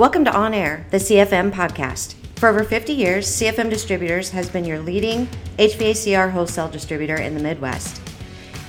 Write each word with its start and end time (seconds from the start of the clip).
Welcome 0.00 0.24
to 0.24 0.34
On 0.34 0.54
Air, 0.54 0.86
the 0.90 0.96
CFM 0.96 1.52
podcast. 1.52 2.14
For 2.36 2.48
over 2.48 2.64
50 2.64 2.94
years, 2.94 3.26
CFM 3.26 3.68
Distributors 3.68 4.30
has 4.30 4.48
been 4.48 4.64
your 4.64 4.80
leading 4.80 5.28
HVACR 5.58 6.30
wholesale 6.32 6.70
distributor 6.70 7.16
in 7.16 7.34
the 7.34 7.42
Midwest. 7.42 8.00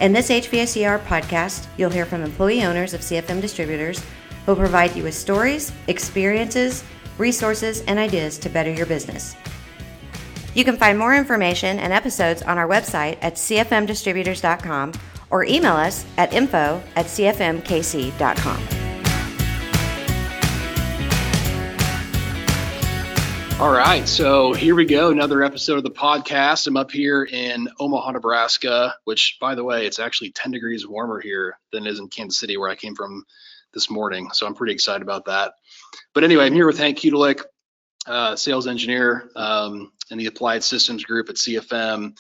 In 0.01 0.11
this 0.11 0.29
HVACR 0.29 1.01
podcast, 1.05 1.67
you'll 1.77 1.89
hear 1.89 2.05
from 2.05 2.21
employee 2.21 2.65
owners 2.65 2.93
of 2.93 2.99
CFM 2.99 3.39
Distributors 3.39 4.01
who 4.45 4.51
will 4.51 4.57
provide 4.57 4.93
you 4.93 5.03
with 5.03 5.13
stories, 5.13 5.71
experiences, 5.87 6.83
resources, 7.17 7.79
and 7.87 7.97
ideas 7.97 8.37
to 8.39 8.49
better 8.49 8.73
your 8.73 8.85
business. 8.85 9.33
You 10.53 10.65
can 10.65 10.75
find 10.75 10.99
more 10.99 11.15
information 11.15 11.79
and 11.79 11.93
episodes 11.93 12.41
on 12.41 12.57
our 12.57 12.67
website 12.67 13.17
at 13.21 13.35
cfmdistributors.com 13.35 14.91
or 15.29 15.45
email 15.45 15.77
us 15.77 16.05
at 16.17 16.33
info 16.33 16.83
at 16.97 17.05
cfmkc.com. 17.05 18.80
All 23.61 23.71
right, 23.71 24.07
so 24.07 24.53
here 24.53 24.73
we 24.73 24.85
go. 24.85 25.11
Another 25.11 25.43
episode 25.43 25.77
of 25.77 25.83
the 25.83 25.91
podcast. 25.91 26.65
I'm 26.65 26.77
up 26.77 26.89
here 26.89 27.23
in 27.23 27.69
Omaha, 27.79 28.13
Nebraska, 28.13 28.95
which, 29.03 29.37
by 29.39 29.53
the 29.53 29.63
way, 29.63 29.85
it's 29.85 29.99
actually 29.99 30.31
10 30.31 30.49
degrees 30.49 30.87
warmer 30.87 31.19
here 31.19 31.59
than 31.71 31.85
it 31.85 31.91
is 31.91 31.99
in 31.99 32.07
Kansas 32.07 32.39
City, 32.39 32.57
where 32.57 32.71
I 32.71 32.75
came 32.75 32.95
from 32.95 33.23
this 33.71 33.87
morning. 33.87 34.31
So 34.33 34.47
I'm 34.47 34.55
pretty 34.55 34.73
excited 34.73 35.03
about 35.03 35.25
that. 35.25 35.53
But 36.15 36.23
anyway, 36.23 36.47
I'm 36.47 36.55
here 36.55 36.65
with 36.65 36.79
Hank 36.79 36.97
Kutilek, 36.97 37.43
uh, 38.07 38.35
sales 38.35 38.65
engineer 38.65 39.29
um, 39.35 39.91
in 40.09 40.17
the 40.17 40.25
Applied 40.25 40.63
Systems 40.63 41.03
Group 41.03 41.29
at 41.29 41.35
CFM. 41.35 42.17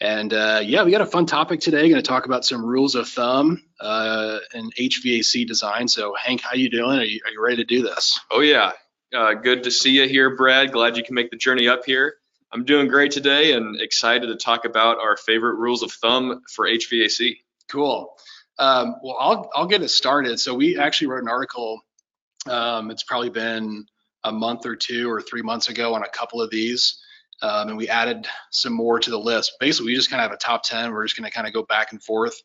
And 0.00 0.32
uh, 0.32 0.60
yeah, 0.62 0.84
we 0.84 0.92
got 0.92 1.00
a 1.00 1.06
fun 1.06 1.26
topic 1.26 1.58
today. 1.58 1.88
Going 1.88 2.00
to 2.00 2.02
talk 2.02 2.26
about 2.26 2.44
some 2.44 2.64
rules 2.64 2.94
of 2.94 3.08
thumb 3.08 3.64
uh, 3.80 4.38
in 4.54 4.70
HVAC 4.70 5.44
design. 5.44 5.88
So 5.88 6.14
Hank, 6.14 6.40
how 6.40 6.54
you 6.54 6.70
doing? 6.70 7.00
Are 7.00 7.04
you, 7.04 7.20
are 7.24 7.32
you 7.32 7.42
ready 7.42 7.56
to 7.56 7.64
do 7.64 7.82
this? 7.82 8.20
Oh 8.30 8.42
yeah, 8.42 8.70
uh, 9.14 9.34
good 9.34 9.64
to 9.64 9.70
see 9.70 9.92
you 9.92 10.08
here, 10.08 10.36
Brad. 10.36 10.72
Glad 10.72 10.96
you 10.96 11.04
can 11.04 11.14
make 11.14 11.30
the 11.30 11.36
journey 11.36 11.68
up 11.68 11.84
here. 11.84 12.16
I'm 12.52 12.64
doing 12.64 12.88
great 12.88 13.12
today 13.12 13.52
and 13.52 13.80
excited 13.80 14.26
to 14.26 14.36
talk 14.36 14.64
about 14.64 14.98
our 14.98 15.16
favorite 15.16 15.56
rules 15.56 15.82
of 15.82 15.92
thumb 15.92 16.42
for 16.52 16.66
HVAC. 16.66 17.38
Cool. 17.68 18.16
Um, 18.58 18.96
well, 19.02 19.16
I'll 19.18 19.50
I'll 19.54 19.66
get 19.66 19.82
it 19.82 19.88
started. 19.88 20.38
So 20.38 20.54
we 20.54 20.78
actually 20.78 21.08
wrote 21.08 21.22
an 21.22 21.28
article. 21.28 21.80
Um, 22.48 22.90
it's 22.90 23.02
probably 23.02 23.30
been 23.30 23.86
a 24.22 24.32
month 24.32 24.66
or 24.66 24.76
two 24.76 25.10
or 25.10 25.20
three 25.20 25.42
months 25.42 25.68
ago 25.68 25.94
on 25.94 26.02
a 26.02 26.08
couple 26.08 26.40
of 26.40 26.50
these, 26.50 27.02
um, 27.42 27.68
and 27.68 27.76
we 27.76 27.88
added 27.88 28.28
some 28.50 28.72
more 28.72 29.00
to 29.00 29.10
the 29.10 29.18
list. 29.18 29.54
Basically, 29.58 29.92
we 29.92 29.96
just 29.96 30.10
kind 30.10 30.22
of 30.22 30.30
have 30.30 30.36
a 30.36 30.40
top 30.40 30.62
ten. 30.62 30.92
We're 30.92 31.04
just 31.04 31.16
going 31.16 31.28
to 31.28 31.34
kind 31.34 31.48
of 31.48 31.52
go 31.52 31.64
back 31.64 31.90
and 31.90 32.02
forth 32.02 32.40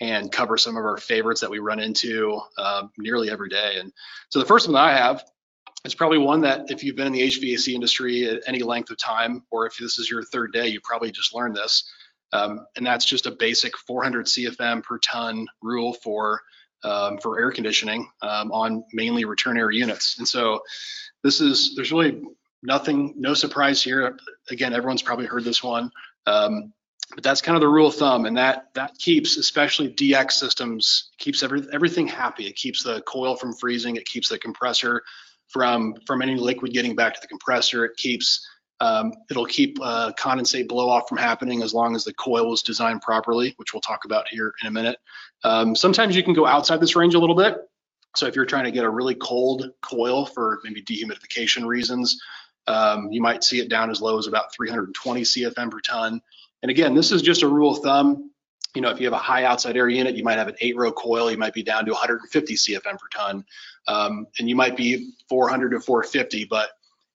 and 0.00 0.30
cover 0.30 0.56
some 0.56 0.76
of 0.76 0.84
our 0.84 0.96
favorites 0.96 1.40
that 1.40 1.50
we 1.50 1.58
run 1.58 1.80
into 1.80 2.40
um, 2.56 2.92
nearly 2.96 3.30
every 3.30 3.48
day. 3.48 3.78
And 3.80 3.92
so 4.28 4.38
the 4.38 4.44
first 4.44 4.68
one 4.68 4.74
that 4.74 4.84
I 4.84 4.96
have 4.96 5.24
it's 5.84 5.94
probably 5.94 6.18
one 6.18 6.40
that 6.42 6.70
if 6.70 6.82
you've 6.82 6.96
been 6.96 7.06
in 7.06 7.12
the 7.12 7.22
HVAC 7.22 7.72
industry 7.72 8.28
at 8.28 8.42
any 8.46 8.62
length 8.62 8.90
of 8.90 8.98
time, 8.98 9.44
or 9.50 9.66
if 9.66 9.76
this 9.78 9.98
is 9.98 10.10
your 10.10 10.22
third 10.24 10.52
day, 10.52 10.68
you 10.68 10.80
probably 10.82 11.10
just 11.10 11.34
learned 11.34 11.56
this. 11.56 11.90
Um, 12.32 12.66
and 12.76 12.86
that's 12.86 13.04
just 13.04 13.26
a 13.26 13.30
basic 13.30 13.76
400 13.78 14.26
CFM 14.26 14.82
per 14.82 14.98
ton 14.98 15.46
rule 15.62 15.94
for 15.94 16.42
um, 16.84 17.18
for 17.18 17.40
air 17.40 17.50
conditioning 17.50 18.08
um, 18.22 18.52
on 18.52 18.84
mainly 18.92 19.24
return 19.24 19.58
air 19.58 19.70
units. 19.70 20.18
And 20.18 20.28
so 20.28 20.60
this 21.22 21.40
is 21.40 21.74
there's 21.74 21.90
really 21.90 22.22
nothing, 22.62 23.14
no 23.16 23.34
surprise 23.34 23.82
here. 23.82 24.16
Again, 24.50 24.72
everyone's 24.72 25.02
probably 25.02 25.26
heard 25.26 25.44
this 25.44 25.62
one, 25.62 25.90
um, 26.26 26.72
but 27.14 27.24
that's 27.24 27.40
kind 27.40 27.56
of 27.56 27.62
the 27.62 27.68
rule 27.68 27.88
of 27.88 27.94
thumb, 27.94 28.26
and 28.26 28.36
that 28.36 28.66
that 28.74 28.96
keeps 28.98 29.38
especially 29.38 29.92
DX 29.92 30.32
systems 30.32 31.10
keeps 31.18 31.42
every, 31.42 31.66
everything 31.72 32.06
happy. 32.06 32.46
It 32.46 32.56
keeps 32.56 32.82
the 32.82 33.00
coil 33.02 33.34
from 33.34 33.54
freezing. 33.54 33.96
It 33.96 34.04
keeps 34.04 34.28
the 34.28 34.38
compressor 34.38 35.02
from 35.48 35.94
from 36.06 36.22
any 36.22 36.36
liquid 36.36 36.72
getting 36.72 36.94
back 36.94 37.14
to 37.14 37.20
the 37.20 37.26
compressor. 37.26 37.84
It 37.84 37.96
keeps 37.96 38.46
um, 38.80 39.12
it'll 39.30 39.46
keep 39.46 39.78
uh, 39.82 40.12
condensate 40.18 40.68
blow 40.68 40.88
off 40.88 41.08
from 41.08 41.18
happening 41.18 41.62
as 41.62 41.74
long 41.74 41.96
as 41.96 42.04
the 42.04 42.14
coil 42.14 42.52
is 42.52 42.62
designed 42.62 43.02
properly, 43.02 43.54
which 43.56 43.74
we'll 43.74 43.80
talk 43.80 44.04
about 44.04 44.28
here 44.28 44.54
in 44.62 44.68
a 44.68 44.70
minute. 44.70 44.98
Um, 45.42 45.74
sometimes 45.74 46.14
you 46.14 46.22
can 46.22 46.34
go 46.34 46.46
outside 46.46 46.80
this 46.80 46.94
range 46.94 47.14
a 47.14 47.18
little 47.18 47.34
bit. 47.34 47.56
So 48.16 48.26
if 48.26 48.36
you're 48.36 48.46
trying 48.46 48.64
to 48.64 48.70
get 48.70 48.84
a 48.84 48.90
really 48.90 49.14
cold 49.14 49.70
coil 49.82 50.26
for 50.26 50.60
maybe 50.64 50.82
dehumidification 50.82 51.66
reasons, 51.66 52.20
um, 52.66 53.10
you 53.10 53.20
might 53.20 53.42
see 53.42 53.60
it 53.60 53.68
down 53.68 53.90
as 53.90 54.00
low 54.00 54.18
as 54.18 54.26
about 54.26 54.54
320 54.54 55.22
CFM 55.22 55.70
per 55.70 55.80
ton. 55.80 56.20
And 56.62 56.70
again, 56.70 56.94
this 56.94 57.12
is 57.12 57.22
just 57.22 57.42
a 57.42 57.48
rule 57.48 57.76
of 57.76 57.82
thumb 57.82 58.30
you 58.78 58.82
know, 58.82 58.90
if 58.90 59.00
you 59.00 59.06
have 59.06 59.12
a 59.12 59.18
high 59.18 59.42
outside 59.42 59.76
air 59.76 59.88
unit, 59.88 60.14
you 60.14 60.22
might 60.22 60.38
have 60.38 60.46
an 60.46 60.54
eight 60.60 60.76
row 60.76 60.92
coil, 60.92 61.32
you 61.32 61.36
might 61.36 61.52
be 61.52 61.64
down 61.64 61.84
to 61.84 61.90
150 61.90 62.54
CFM 62.54 62.96
per 62.96 63.08
ton, 63.12 63.44
um, 63.88 64.28
and 64.38 64.48
you 64.48 64.54
might 64.54 64.76
be 64.76 65.14
400 65.28 65.70
to 65.70 65.80
450. 65.80 66.44
But 66.44 66.68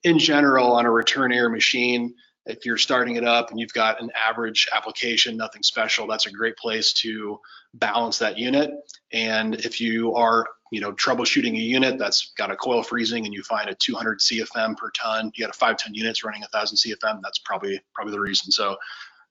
in 0.04 0.20
general, 0.20 0.74
on 0.74 0.86
a 0.86 0.92
return 0.92 1.32
air 1.32 1.48
machine, 1.48 2.16
if 2.46 2.66
you're 2.66 2.78
starting 2.78 3.16
it 3.16 3.24
up 3.24 3.50
and 3.50 3.62
you've 3.62 3.72
got 3.72 4.02
an 4.02 4.10
average 4.14 4.68
application, 4.76 5.38
nothing 5.38 5.64
special, 5.64 6.06
that's 6.06 6.26
a 6.26 6.32
great 6.32 6.58
place 6.58 6.92
to 6.96 7.40
balance 7.76 8.18
that 8.18 8.38
unit. 8.38 8.72
And 9.14 9.56
if 9.56 9.80
you 9.80 10.14
are, 10.16 10.46
you 10.70 10.82
know, 10.82 10.92
troubleshooting 10.92 11.54
a 11.54 11.62
unit 11.62 11.98
that's 11.98 12.34
got 12.38 12.52
a 12.52 12.58
coil 12.58 12.84
freezing 12.84 13.24
and 13.24 13.34
you 13.34 13.42
find 13.42 13.70
a 13.70 13.76
200 13.76 14.20
CFM 14.20 14.76
per 14.76 14.90
ton, 14.90 15.32
you 15.34 15.46
got 15.46 15.56
a 15.56 15.58
five 15.58 15.78
ton 15.78 15.94
units 15.94 16.26
running 16.26 16.44
a 16.44 16.48
thousand 16.48 16.76
CFM, 16.76 17.22
that's 17.24 17.40
probably 17.40 17.80
probably 17.96 18.12
the 18.12 18.20
reason. 18.20 18.52
So 18.52 18.76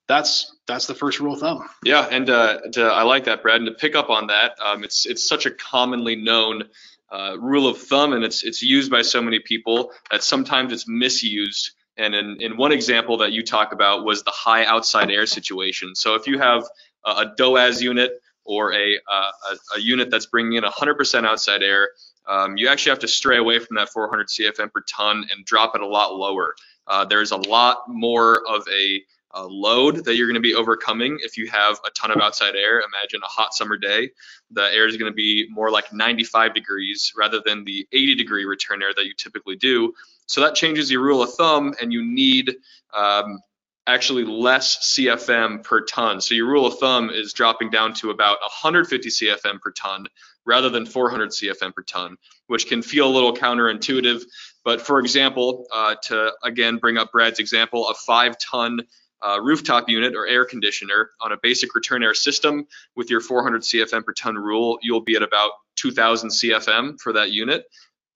that's 0.08 0.56
that's 0.66 0.86
the 0.86 0.94
first 0.94 1.20
rule 1.20 1.34
of 1.34 1.40
thumb. 1.40 1.68
Yeah, 1.84 2.06
and 2.10 2.28
uh, 2.28 2.60
to, 2.72 2.84
I 2.84 3.02
like 3.02 3.24
that, 3.24 3.42
Brad. 3.42 3.56
And 3.56 3.66
to 3.66 3.72
pick 3.72 3.94
up 3.94 4.10
on 4.10 4.28
that, 4.28 4.56
um, 4.60 4.84
it's 4.84 5.06
it's 5.06 5.24
such 5.26 5.46
a 5.46 5.50
commonly 5.50 6.16
known 6.16 6.64
uh, 7.10 7.36
rule 7.38 7.68
of 7.68 7.78
thumb, 7.78 8.12
and 8.12 8.24
it's 8.24 8.42
it's 8.42 8.62
used 8.62 8.90
by 8.90 9.02
so 9.02 9.22
many 9.22 9.38
people 9.38 9.92
that 10.10 10.22
sometimes 10.22 10.72
it's 10.72 10.88
misused. 10.88 11.72
And 11.96 12.14
in, 12.14 12.40
in 12.40 12.56
one 12.56 12.72
example 12.72 13.18
that 13.18 13.32
you 13.32 13.44
talk 13.44 13.72
about 13.72 14.04
was 14.04 14.22
the 14.22 14.30
high 14.30 14.64
outside 14.64 15.10
air 15.10 15.26
situation. 15.26 15.94
So 15.94 16.14
if 16.14 16.26
you 16.26 16.38
have 16.38 16.64
a, 17.04 17.10
a 17.10 17.34
DOAS 17.36 17.82
unit 17.82 18.12
or 18.44 18.72
a, 18.72 18.96
uh, 19.06 19.30
a, 19.50 19.76
a 19.76 19.80
unit 19.80 20.10
that's 20.10 20.24
bringing 20.26 20.54
in 20.54 20.64
100% 20.64 21.26
outside 21.26 21.62
air, 21.62 21.90
um, 22.26 22.56
you 22.56 22.68
actually 22.68 22.90
have 22.90 23.00
to 23.00 23.08
stray 23.08 23.36
away 23.36 23.58
from 23.58 23.76
that 23.76 23.90
400 23.90 24.28
CFM 24.28 24.72
per 24.72 24.80
ton 24.82 25.26
and 25.30 25.44
drop 25.44 25.74
it 25.74 25.82
a 25.82 25.86
lot 25.86 26.14
lower. 26.14 26.54
Uh, 26.86 27.04
there's 27.04 27.30
a 27.30 27.36
lot 27.36 27.84
more 27.88 28.42
of 28.48 28.66
a 28.72 29.02
uh, 29.34 29.46
load 29.46 30.04
that 30.04 30.16
you're 30.16 30.26
going 30.26 30.34
to 30.34 30.40
be 30.40 30.54
overcoming 30.54 31.18
if 31.22 31.36
you 31.36 31.48
have 31.48 31.78
a 31.86 31.90
ton 31.90 32.10
of 32.10 32.18
outside 32.18 32.54
air. 32.54 32.80
Imagine 32.80 33.20
a 33.22 33.26
hot 33.26 33.54
summer 33.54 33.76
day. 33.76 34.10
The 34.50 34.62
air 34.62 34.86
is 34.86 34.96
going 34.96 35.10
to 35.10 35.14
be 35.14 35.46
more 35.50 35.70
like 35.70 35.92
95 35.92 36.54
degrees 36.54 37.12
rather 37.16 37.40
than 37.44 37.64
the 37.64 37.86
80 37.92 38.14
degree 38.16 38.44
return 38.44 38.82
air 38.82 38.92
that 38.94 39.06
you 39.06 39.14
typically 39.16 39.56
do. 39.56 39.94
So 40.26 40.40
that 40.42 40.54
changes 40.54 40.90
your 40.90 41.02
rule 41.02 41.22
of 41.22 41.34
thumb, 41.34 41.74
and 41.80 41.92
you 41.92 42.04
need 42.04 42.56
um, 42.94 43.40
actually 43.86 44.24
less 44.24 44.92
CFM 44.92 45.64
per 45.64 45.84
ton. 45.84 46.20
So 46.20 46.34
your 46.34 46.46
rule 46.46 46.66
of 46.66 46.78
thumb 46.78 47.10
is 47.10 47.32
dropping 47.32 47.70
down 47.70 47.94
to 47.94 48.10
about 48.10 48.38
150 48.40 49.08
CFM 49.08 49.60
per 49.60 49.72
ton 49.72 50.06
rather 50.44 50.70
than 50.70 50.86
400 50.86 51.30
CFM 51.30 51.74
per 51.74 51.82
ton, 51.82 52.16
which 52.46 52.66
can 52.66 52.82
feel 52.82 53.08
a 53.08 53.12
little 53.12 53.34
counterintuitive. 53.34 54.22
But 54.64 54.80
for 54.80 55.00
example, 55.00 55.66
uh, 55.72 55.96
to 56.04 56.32
again 56.42 56.76
bring 56.78 56.96
up 56.96 57.12
Brad's 57.12 57.38
example, 57.38 57.88
a 57.88 57.94
five 57.94 58.36
ton 58.38 58.80
uh, 59.22 59.40
rooftop 59.40 59.88
unit 59.88 60.14
or 60.14 60.26
air 60.26 60.44
conditioner 60.44 61.10
on 61.20 61.32
a 61.32 61.36
basic 61.42 61.74
return 61.74 62.02
air 62.02 62.14
system 62.14 62.66
with 62.96 63.10
your 63.10 63.20
400 63.20 63.62
CFM 63.62 64.04
per 64.04 64.12
ton 64.12 64.34
rule, 64.34 64.78
you'll 64.82 65.02
be 65.02 65.16
at 65.16 65.22
about 65.22 65.52
2000 65.76 66.30
CFM 66.30 67.00
for 67.00 67.12
that 67.12 67.30
unit. 67.30 67.64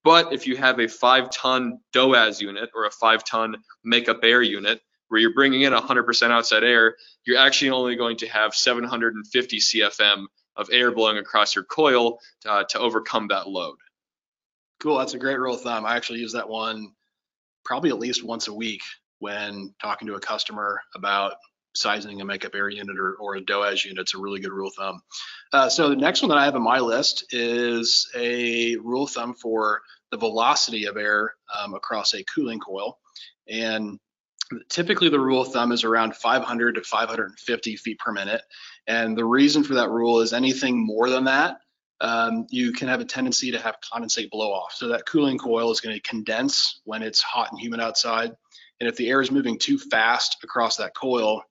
But 0.04 0.32
if 0.32 0.46
you 0.46 0.56
have 0.56 0.78
a 0.78 0.88
five 0.88 1.30
ton 1.30 1.78
DOAS 1.92 2.40
unit 2.40 2.70
or 2.74 2.86
a 2.86 2.90
five 2.90 3.24
ton 3.24 3.56
makeup 3.84 4.20
air 4.22 4.42
unit 4.42 4.80
where 5.08 5.20
you're 5.20 5.34
bringing 5.34 5.62
in 5.62 5.72
100% 5.72 6.30
outside 6.30 6.64
air, 6.64 6.96
you're 7.24 7.38
actually 7.38 7.70
only 7.70 7.96
going 7.96 8.16
to 8.18 8.28
have 8.28 8.54
750 8.54 9.58
CFM 9.58 10.26
of 10.56 10.68
air 10.72 10.90
blowing 10.90 11.18
across 11.18 11.54
your 11.54 11.64
coil 11.64 12.18
uh, 12.46 12.64
to 12.64 12.78
overcome 12.78 13.28
that 13.28 13.48
load. 13.48 13.76
Cool. 14.80 14.98
That's 14.98 15.14
a 15.14 15.18
great 15.18 15.38
rule 15.38 15.54
of 15.54 15.62
thumb. 15.62 15.84
I 15.84 15.96
actually 15.96 16.20
use 16.20 16.32
that 16.32 16.48
one 16.48 16.92
probably 17.64 17.90
at 17.90 17.98
least 17.98 18.24
once 18.24 18.48
a 18.48 18.54
week 18.54 18.82
when 19.18 19.74
talking 19.80 20.08
to 20.08 20.14
a 20.14 20.20
customer 20.20 20.80
about 20.94 21.34
sizing 21.76 22.20
a 22.20 22.24
makeup 22.24 22.54
air 22.54 22.68
unit 22.68 22.98
or, 22.98 23.16
or 23.20 23.36
a 23.36 23.40
DOAS 23.40 23.84
unit. 23.84 24.00
It's 24.00 24.14
a 24.14 24.18
really 24.18 24.40
good 24.40 24.52
rule 24.52 24.68
of 24.68 24.74
thumb. 24.74 25.00
Uh, 25.52 25.68
so 25.68 25.90
the 25.90 25.96
next 25.96 26.22
one 26.22 26.30
that 26.30 26.38
I 26.38 26.44
have 26.44 26.54
on 26.54 26.62
my 26.62 26.80
list 26.80 27.26
is 27.30 28.10
a 28.16 28.76
rule 28.76 29.04
of 29.04 29.10
thumb 29.10 29.34
for 29.34 29.82
the 30.10 30.16
velocity 30.16 30.86
of 30.86 30.96
air 30.96 31.34
um, 31.58 31.74
across 31.74 32.14
a 32.14 32.24
cooling 32.24 32.60
coil. 32.60 32.98
And 33.48 33.98
typically 34.68 35.08
the 35.08 35.20
rule 35.20 35.42
of 35.42 35.52
thumb 35.52 35.72
is 35.72 35.84
around 35.84 36.16
500 36.16 36.76
to 36.76 36.82
550 36.82 37.76
feet 37.76 37.98
per 37.98 38.12
minute. 38.12 38.42
And 38.86 39.16
the 39.16 39.24
reason 39.24 39.64
for 39.64 39.74
that 39.74 39.90
rule 39.90 40.20
is 40.20 40.32
anything 40.32 40.84
more 40.84 41.10
than 41.10 41.24
that, 41.24 41.58
um, 42.00 42.46
you 42.50 42.72
can 42.72 42.88
have 42.88 43.00
a 43.00 43.04
tendency 43.04 43.50
to 43.52 43.58
have 43.58 43.76
condensate 43.80 44.30
blow 44.30 44.52
off. 44.52 44.72
So 44.74 44.88
that 44.88 45.06
cooling 45.06 45.38
coil 45.38 45.70
is 45.70 45.80
going 45.80 45.96
to 45.96 46.02
condense 46.02 46.80
when 46.84 47.02
it's 47.02 47.22
hot 47.22 47.50
and 47.50 47.60
humid 47.60 47.80
outside 47.80 48.32
and 48.80 48.88
if 48.88 48.96
the 48.96 49.08
air 49.08 49.20
is 49.20 49.30
moving 49.30 49.58
too 49.58 49.78
fast 49.78 50.38
across 50.42 50.76
that 50.76 50.94
coil, 50.94 51.42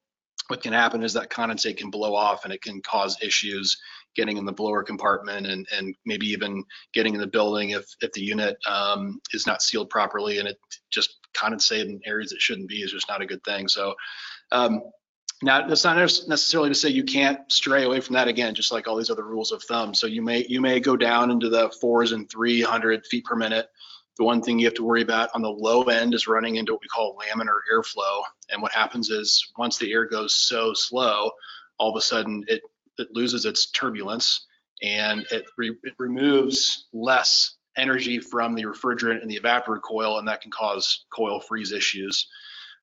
what 0.47 0.61
can 0.61 0.73
happen 0.73 1.03
is 1.03 1.13
that 1.13 1.29
condensate 1.29 1.77
can 1.77 1.89
blow 1.89 2.13
off 2.13 2.43
and 2.43 2.53
it 2.53 2.61
can 2.61 2.81
cause 2.81 3.17
issues 3.21 3.77
getting 4.15 4.37
in 4.37 4.45
the 4.45 4.51
blower 4.51 4.83
compartment 4.83 5.47
and, 5.47 5.67
and 5.75 5.95
maybe 6.05 6.27
even 6.27 6.63
getting 6.93 7.13
in 7.13 7.19
the 7.19 7.27
building 7.27 7.71
if, 7.71 7.85
if 8.01 8.11
the 8.13 8.21
unit 8.21 8.57
um, 8.67 9.19
is 9.33 9.45
not 9.45 9.61
sealed 9.61 9.89
properly 9.89 10.37
and 10.39 10.47
it 10.47 10.57
just 10.91 11.17
condensate 11.35 11.85
in 11.85 11.99
areas 12.05 12.31
it 12.31 12.41
shouldn't 12.41 12.69
be 12.69 12.77
is 12.77 12.91
just 12.91 13.09
not 13.09 13.21
a 13.21 13.25
good 13.25 13.43
thing. 13.43 13.67
So 13.67 13.95
um, 14.51 14.83
now 15.41 15.67
that's 15.67 15.83
not 15.83 15.97
necessarily 15.97 16.69
to 16.69 16.75
say 16.75 16.89
you 16.89 17.03
can't 17.03 17.39
stray 17.51 17.83
away 17.83 17.99
from 17.99 18.13
that 18.13 18.27
again, 18.27 18.55
just 18.55 18.71
like 18.71 18.87
all 18.87 18.95
these 18.95 19.09
other 19.09 19.25
rules 19.25 19.51
of 19.51 19.63
thumb. 19.63 19.93
So 19.93 20.07
you 20.07 20.21
may 20.21 20.45
you 20.47 20.61
may 20.61 20.79
go 20.79 20.95
down 20.95 21.29
into 21.29 21.49
the 21.49 21.69
fours 21.81 22.13
and 22.13 22.29
300 22.29 23.05
feet 23.05 23.25
per 23.25 23.35
minute. 23.35 23.67
The 24.17 24.23
one 24.23 24.41
thing 24.41 24.59
you 24.59 24.65
have 24.65 24.75
to 24.75 24.83
worry 24.83 25.01
about 25.01 25.29
on 25.33 25.41
the 25.41 25.49
low 25.49 25.83
end 25.83 26.13
is 26.13 26.27
running 26.27 26.55
into 26.55 26.73
what 26.73 26.81
we 26.81 26.87
call 26.87 27.17
laminar 27.17 27.59
airflow. 27.73 28.23
And 28.49 28.61
what 28.61 28.71
happens 28.71 29.09
is 29.09 29.51
once 29.57 29.77
the 29.77 29.91
air 29.91 30.05
goes 30.05 30.33
so 30.35 30.73
slow, 30.73 31.31
all 31.77 31.91
of 31.91 31.97
a 31.97 32.01
sudden 32.01 32.43
it 32.47 32.61
it 32.97 33.09
loses 33.11 33.45
its 33.45 33.71
turbulence 33.71 34.45
and 34.81 35.25
it, 35.31 35.45
re- 35.57 35.77
it 35.83 35.93
removes 35.97 36.87
less 36.93 37.57
energy 37.77 38.19
from 38.19 38.55
the 38.55 38.63
refrigerant 38.63 39.21
in 39.21 39.27
the 39.27 39.39
evaporator 39.39 39.81
coil, 39.81 40.19
and 40.19 40.27
that 40.27 40.41
can 40.41 40.51
cause 40.51 41.05
coil 41.13 41.39
freeze 41.39 41.71
issues. 41.71 42.27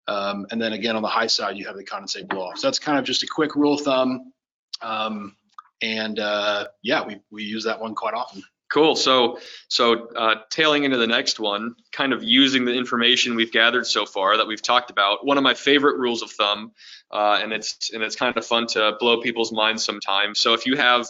Um, 0.08 0.46
and 0.50 0.60
then 0.60 0.72
again, 0.72 0.96
on 0.96 1.02
the 1.02 1.08
high 1.08 1.26
side, 1.26 1.56
you 1.56 1.66
have 1.66 1.76
the 1.76 1.84
condensate 1.84 2.28
blow 2.28 2.42
off. 2.42 2.58
So 2.58 2.66
that's 2.66 2.78
kind 2.78 2.98
of 2.98 3.04
just 3.04 3.22
a 3.22 3.26
quick 3.26 3.54
rule 3.54 3.74
of 3.74 3.82
thumb. 3.82 4.32
Um, 4.80 5.36
and 5.80 6.18
uh, 6.18 6.68
yeah, 6.82 7.06
we, 7.06 7.20
we 7.30 7.44
use 7.44 7.64
that 7.64 7.80
one 7.80 7.94
quite 7.94 8.14
often. 8.14 8.42
Cool. 8.72 8.96
So, 8.96 9.38
so 9.68 10.08
uh, 10.16 10.36
tailing 10.48 10.84
into 10.84 10.96
the 10.96 11.06
next 11.06 11.38
one, 11.38 11.74
kind 11.92 12.14
of 12.14 12.24
using 12.24 12.64
the 12.64 12.72
information 12.72 13.34
we've 13.34 13.52
gathered 13.52 13.86
so 13.86 14.06
far 14.06 14.38
that 14.38 14.46
we've 14.46 14.62
talked 14.62 14.90
about. 14.90 15.26
One 15.26 15.36
of 15.36 15.44
my 15.44 15.52
favorite 15.52 15.98
rules 15.98 16.22
of 16.22 16.30
thumb, 16.30 16.72
uh, 17.10 17.38
and 17.42 17.52
it's 17.52 17.90
and 17.92 18.02
it's 18.02 18.16
kind 18.16 18.34
of 18.34 18.46
fun 18.46 18.66
to 18.68 18.96
blow 18.98 19.20
people's 19.20 19.52
minds 19.52 19.84
sometimes. 19.84 20.40
So 20.40 20.54
if 20.54 20.64
you 20.64 20.76
have 20.76 21.06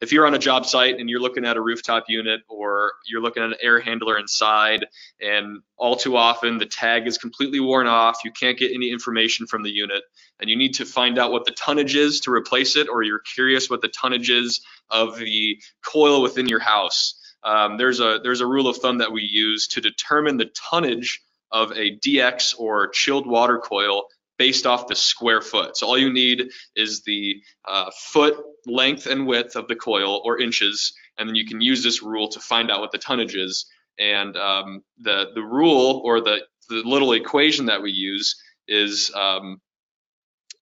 if 0.00 0.12
you're 0.12 0.26
on 0.26 0.34
a 0.34 0.38
job 0.38 0.66
site 0.66 0.98
and 0.98 1.08
you're 1.08 1.20
looking 1.20 1.44
at 1.44 1.56
a 1.56 1.60
rooftop 1.60 2.04
unit 2.08 2.42
or 2.48 2.92
you're 3.06 3.22
looking 3.22 3.42
at 3.42 3.50
an 3.50 3.56
air 3.62 3.80
handler 3.80 4.18
inside 4.18 4.86
and 5.20 5.62
all 5.76 5.96
too 5.96 6.16
often 6.16 6.58
the 6.58 6.66
tag 6.66 7.06
is 7.06 7.16
completely 7.16 7.60
worn 7.60 7.86
off, 7.86 8.24
you 8.24 8.30
can't 8.30 8.58
get 8.58 8.72
any 8.72 8.90
information 8.90 9.46
from 9.46 9.62
the 9.62 9.70
unit 9.70 10.02
and 10.38 10.50
you 10.50 10.56
need 10.56 10.74
to 10.74 10.84
find 10.84 11.18
out 11.18 11.32
what 11.32 11.46
the 11.46 11.52
tonnage 11.52 11.96
is 11.96 12.20
to 12.20 12.30
replace 12.30 12.76
it 12.76 12.88
or 12.88 13.02
you're 13.02 13.22
curious 13.34 13.70
what 13.70 13.80
the 13.80 13.88
tonnage 13.88 14.30
is 14.30 14.60
of 14.90 15.18
the 15.18 15.58
coil 15.82 16.22
within 16.22 16.48
your 16.48 16.60
house. 16.60 17.18
Um, 17.42 17.78
there's 17.78 18.00
a 18.00 18.18
there's 18.22 18.40
a 18.40 18.46
rule 18.46 18.66
of 18.66 18.76
thumb 18.78 18.98
that 18.98 19.12
we 19.12 19.22
use 19.22 19.68
to 19.68 19.80
determine 19.80 20.36
the 20.36 20.50
tonnage 20.70 21.22
of 21.52 21.70
a 21.72 21.96
DX 21.98 22.58
or 22.58 22.88
chilled 22.88 23.26
water 23.26 23.58
coil 23.58 24.04
based 24.38 24.66
off 24.66 24.88
the 24.88 24.94
square 24.94 25.40
foot. 25.40 25.76
So 25.76 25.86
all 25.86 25.98
you 25.98 26.12
need 26.12 26.50
is 26.74 27.02
the 27.02 27.36
uh, 27.66 27.90
foot 27.96 28.36
length 28.66 29.06
and 29.06 29.26
width 29.26 29.56
of 29.56 29.68
the 29.68 29.76
coil 29.76 30.20
or 30.24 30.40
inches, 30.40 30.92
and 31.18 31.28
then 31.28 31.36
you 31.36 31.46
can 31.46 31.60
use 31.60 31.82
this 31.82 32.02
rule 32.02 32.28
to 32.28 32.40
find 32.40 32.70
out 32.70 32.80
what 32.80 32.92
the 32.92 32.98
tonnage 32.98 33.34
is. 33.34 33.66
And 33.98 34.36
um, 34.36 34.82
the 34.98 35.30
the 35.34 35.42
rule 35.42 36.02
or 36.04 36.20
the 36.20 36.40
the 36.68 36.82
little 36.84 37.12
equation 37.12 37.66
that 37.66 37.82
we 37.82 37.92
use 37.92 38.40
is 38.68 39.10
um, 39.14 39.60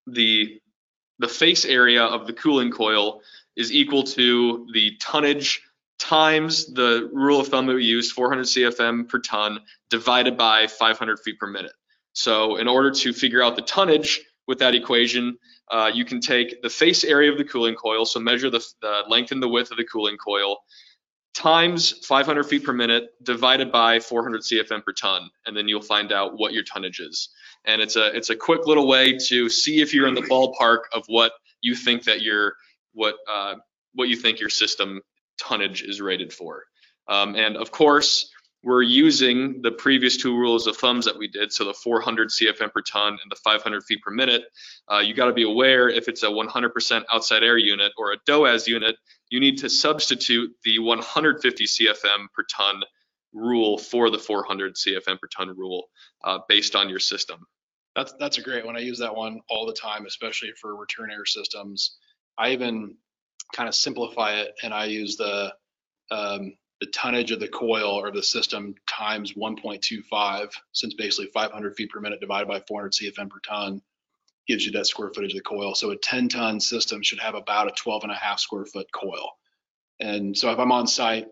the 0.07 0.61
the 1.19 1.29
face 1.29 1.65
area 1.65 2.05
of 2.05 2.27
the 2.27 2.33
cooling 2.33 2.71
coil 2.71 3.21
is 3.57 3.73
equal 3.73 4.03
to 4.03 4.67
the 4.73 4.97
tonnage 5.01 5.63
times 5.99 6.73
the 6.73 7.09
rule 7.13 7.41
of 7.41 7.49
thumb 7.49 7.67
that 7.67 7.75
we 7.75 7.85
use, 7.85 8.11
400 8.11 8.45
CFM 8.45 9.09
per 9.09 9.21
ton, 9.21 9.61
divided 9.91 10.37
by 10.37 10.67
500 10.67 11.21
feet 11.21 11.39
per 11.39 11.47
minute. 11.47 11.73
So 12.15 12.57
in 12.57 12.69
order 12.69 12.91
to 12.91 13.13
figure 13.13 13.43
out 13.43 13.57
the 13.57 13.63
tonnage 13.63 14.23
with 14.47 14.59
that 14.61 14.75
equation, 14.75 15.37
uh, 15.71 15.91
you 15.93 16.05
can 16.05 16.21
take 16.21 16.63
the 16.63 16.71
face 16.71 17.05
area 17.05 17.31
of 17.31 17.39
the 17.39 17.45
cooling 17.45 17.75
coil, 17.75 18.07
so 18.07 18.21
measure 18.21 18.51
the, 18.51 18.65
the 18.81 19.03
length 19.09 19.33
and 19.33 19.43
the 19.43 19.49
width 19.49 19.71
of 19.71 19.77
the 19.77 19.85
cooling 19.85 20.17
coil, 20.17 20.59
times 21.35 21.93
500 22.07 22.45
feet 22.45 22.65
per 22.65 22.73
minute 22.73 23.11
divided 23.23 23.73
by 23.73 23.99
400 24.01 24.43
CFM 24.43 24.85
per 24.85 24.93
ton, 24.93 25.29
and 25.47 25.57
then 25.57 25.69
you'll 25.69 25.83
find 25.83 26.13
out 26.13 26.39
what 26.39 26.53
your 26.53 26.63
tonnage 26.63 27.01
is. 27.01 27.31
And 27.65 27.83
it's 27.83 27.97
a 27.97 28.15
it's 28.15 28.31
a 28.31 28.37
quick 28.37 28.67
little 28.67 28.87
way 28.87 29.19
to 29.29 29.49
see 29.49 29.81
if 29.81 29.95
you're 29.95 30.07
in 30.07 30.15
the 30.15 30.23
ballpark 30.23 30.81
of 30.93 31.05
what 31.07 31.33
you 31.61 31.75
think 31.75 32.05
that 32.05 32.23
your 32.23 32.55
what 32.93 33.17
uh, 33.31 33.57
what 33.95 34.09
you 34.09 34.17
think 34.17 34.39
your 34.39 34.51
system 34.51 35.01
tonnage 35.41 35.83
is 35.83 36.01
rated 36.01 36.33
for. 36.33 36.65
Um, 37.09 37.35
and 37.35 37.57
of 37.57 37.71
course, 37.71 38.31
we're 38.65 38.83
using 38.83 39.61
the 39.63 39.71
previous 39.71 40.17
two 40.17 40.37
rules 40.37 40.67
of 40.67 40.77
thumbs 40.77 41.05
that 41.05 41.19
we 41.19 41.29
did, 41.29 41.53
so 41.53 41.65
the 41.65 41.75
400 41.75 42.31
CFM 42.31 42.73
per 42.73 42.81
ton 42.81 43.13
and 43.13 43.31
the 43.31 43.37
500 43.37 43.85
feet 43.85 44.01
per 44.03 44.11
minute. 44.11 44.45
Uh, 44.91 44.99
you 44.99 45.15
got 45.15 45.27
to 45.27 45.33
be 45.33 45.43
aware 45.43 45.89
if 45.89 46.09
it's 46.09 46.23
a 46.23 46.29
100% 46.29 47.05
outside 47.13 47.43
air 47.43 47.59
unit 47.59 47.93
or 47.99 48.13
a 48.13 48.17
DOAS 48.27 48.67
unit, 48.67 48.97
you 49.29 49.39
need 49.39 49.59
to 49.59 49.69
substitute 49.69 50.51
the 50.65 50.79
150 50.79 51.65
CFM 51.65 52.27
per 52.35 52.45
ton 52.45 52.83
rule 53.35 53.77
for 53.77 54.09
the 54.11 54.19
400 54.19 54.75
CFM 54.77 55.21
per 55.21 55.29
ton 55.37 55.55
rule 55.57 55.85
uh, 56.25 56.39
based 56.49 56.75
on 56.75 56.89
your 56.89 57.01
system. 57.01 57.47
That's 57.95 58.15
that's 58.19 58.39
a 58.39 58.43
great 58.43 58.65
one. 58.65 58.77
I 58.77 58.81
use 58.81 58.99
that 58.99 59.15
one 59.15 59.41
all 59.49 59.67
the 59.67 59.73
time, 59.73 60.07
especially 60.07 60.53
for 60.61 60.75
return 60.75 61.11
air 61.13 61.27
systems. 61.27 61.97
I 62.37 62.51
even 62.51 62.97
kind 63.55 63.69
of 63.69 63.75
simplify 63.75 64.41
it 64.41 64.53
and 64.63 64.75
I 64.75 64.87
use 64.87 65.17
the 65.17 65.55
um, 66.11 66.55
the 66.85 66.91
tonnage 66.91 67.31
of 67.31 67.41
the 67.41 67.49
coil 67.49 67.93
or 67.93 68.11
the 68.11 68.23
system 68.23 68.75
times 68.87 69.33
1.25, 69.33 70.51
since 70.73 70.93
basically 70.93 71.31
500 71.33 71.75
feet 71.77 71.89
per 71.89 71.99
minute 71.99 72.21
divided 72.21 72.47
by 72.47 72.61
400 72.61 72.93
CFM 72.93 73.31
per 73.31 73.39
ton 73.41 73.81
gives 74.47 74.67
you 74.67 74.73
that 74.73 74.87
square 74.87 75.11
footage 75.15 75.33
of 75.33 75.39
the 75.39 75.43
coil. 75.43 75.75
So 75.75 75.93
a 75.93 75.97
10 75.97 76.29
ton 76.29 76.61
system 76.61 77.03
should 77.03 77.21
have 77.21 77.35
about 77.35 77.69
a 77.69 77.71
12 77.71 78.03
and 78.03 78.13
a 78.13 78.17
half 78.17 78.39
square 78.39 78.67
foot 78.67 78.93
coil. 78.93 79.31
And 79.99 80.37
so 80.37 80.51
if 80.51 80.59
I'm 80.59 80.73
on 80.73 80.87
site 80.87 81.27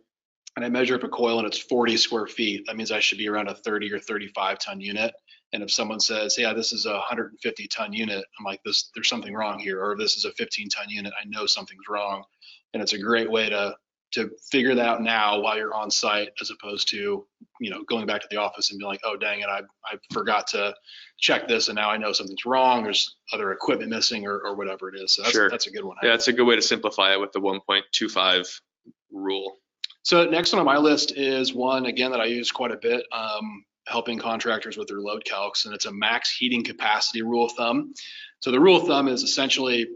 and 0.57 0.65
I 0.65 0.71
measure 0.71 0.95
up 0.95 1.05
a 1.05 1.09
coil 1.09 1.39
and 1.39 1.47
it's 1.47 1.59
40 1.59 1.99
square 1.99 2.27
feet, 2.27 2.65
that 2.67 2.77
means 2.77 2.91
I 2.91 3.01
should 3.01 3.19
be 3.19 3.29
around 3.29 3.49
a 3.49 3.55
30 3.55 3.93
or 3.93 3.99
35 3.99 4.59
ton 4.59 4.81
unit. 4.81 5.13
And 5.53 5.63
if 5.63 5.71
someone 5.71 6.01
says, 6.01 6.39
yeah, 6.39 6.55
this 6.55 6.73
is 6.73 6.87
a 6.87 6.93
150 6.93 7.69
ton 7.69 7.93
unit, 7.93 8.25
I'm 8.39 8.45
like, 8.47 8.63
this, 8.65 8.91
there's 8.95 9.09
something 9.09 9.35
wrong 9.35 9.59
here. 9.59 9.85
Or 9.85 9.93
if 9.93 9.99
this 9.99 10.17
is 10.17 10.25
a 10.25 10.33
15 10.33 10.71
ton 10.71 10.89
unit, 10.89 11.13
I 11.21 11.27
know 11.27 11.45
something's 11.45 11.89
wrong. 11.91 12.25
And 12.73 12.83
it's 12.83 12.95
a 12.95 12.99
great 12.99 13.31
way 13.31 13.51
to 13.51 13.77
to 14.13 14.31
figure 14.51 14.75
that 14.75 14.87
out 14.87 15.03
now 15.03 15.41
while 15.41 15.57
you're 15.57 15.75
on 15.75 15.91
site 15.91 16.29
as 16.41 16.51
opposed 16.51 16.89
to 16.89 17.27
you 17.61 17.71
know 17.71 17.83
going 17.85 18.07
back 18.07 18.21
to 18.21 18.29
the 18.31 18.37
office 18.37 18.71
and 18.71 18.79
being 18.79 18.89
like 18.89 19.01
oh 19.05 19.17
dang 19.17 19.41
it 19.41 19.49
i, 19.49 19.61
I 19.85 19.97
forgot 20.13 20.47
to 20.49 20.75
check 21.19 21.49
this 21.49 21.69
and 21.69 21.77
now 21.77 21.91
i 21.91 21.97
know 21.97 22.13
something's 22.13 22.45
wrong 22.47 22.85
there's 22.85 23.17
other 23.33 23.53
equipment 23.53 23.91
missing 23.91 24.27
or, 24.27 24.39
or 24.41 24.57
whatever 24.57 24.89
it 24.89 25.01
is. 25.01 25.15
So 25.15 25.23
that's, 25.23 25.33
sure. 25.35 25.51
that's 25.51 25.67
a 25.67 25.71
good 25.71 25.85
one 25.85 25.97
yeah 26.03 26.15
it's 26.15 26.29
a 26.29 26.33
good 26.33 26.47
way 26.47 26.57
to 26.57 26.63
simplify 26.63 27.13
it 27.13 27.21
with 27.21 27.33
the 27.33 27.41
1.25 27.41 28.61
rule. 29.11 29.57
So 30.05 30.25
next 30.25 30.53
one 30.53 30.61
on 30.61 30.67
my 30.67 30.79
list 30.79 31.17
is 31.17 31.55
one 31.55 31.87
again 31.87 32.11
that 32.13 32.21
i 32.21 32.27
use 32.27 32.51
quite 32.51 32.73
a 32.73 32.77
bit 32.77 33.05
um, 33.13 33.65
helping 33.87 34.19
contractors 34.19 34.77
with 34.77 34.89
their 34.89 35.01
load 35.01 35.25
calcs 35.25 35.65
and 35.65 35.75
it's 35.75 35.87
a 35.87 35.93
max 35.93 36.35
heating 36.35 36.65
capacity 36.65 37.23
rule 37.23 37.47
of 37.47 37.53
thumb. 37.53 37.93
So 38.41 38.51
the 38.51 38.61
rule 38.61 38.77
of 38.77 38.87
thumb 38.87 39.09
is 39.09 39.23
essentially 39.23 39.87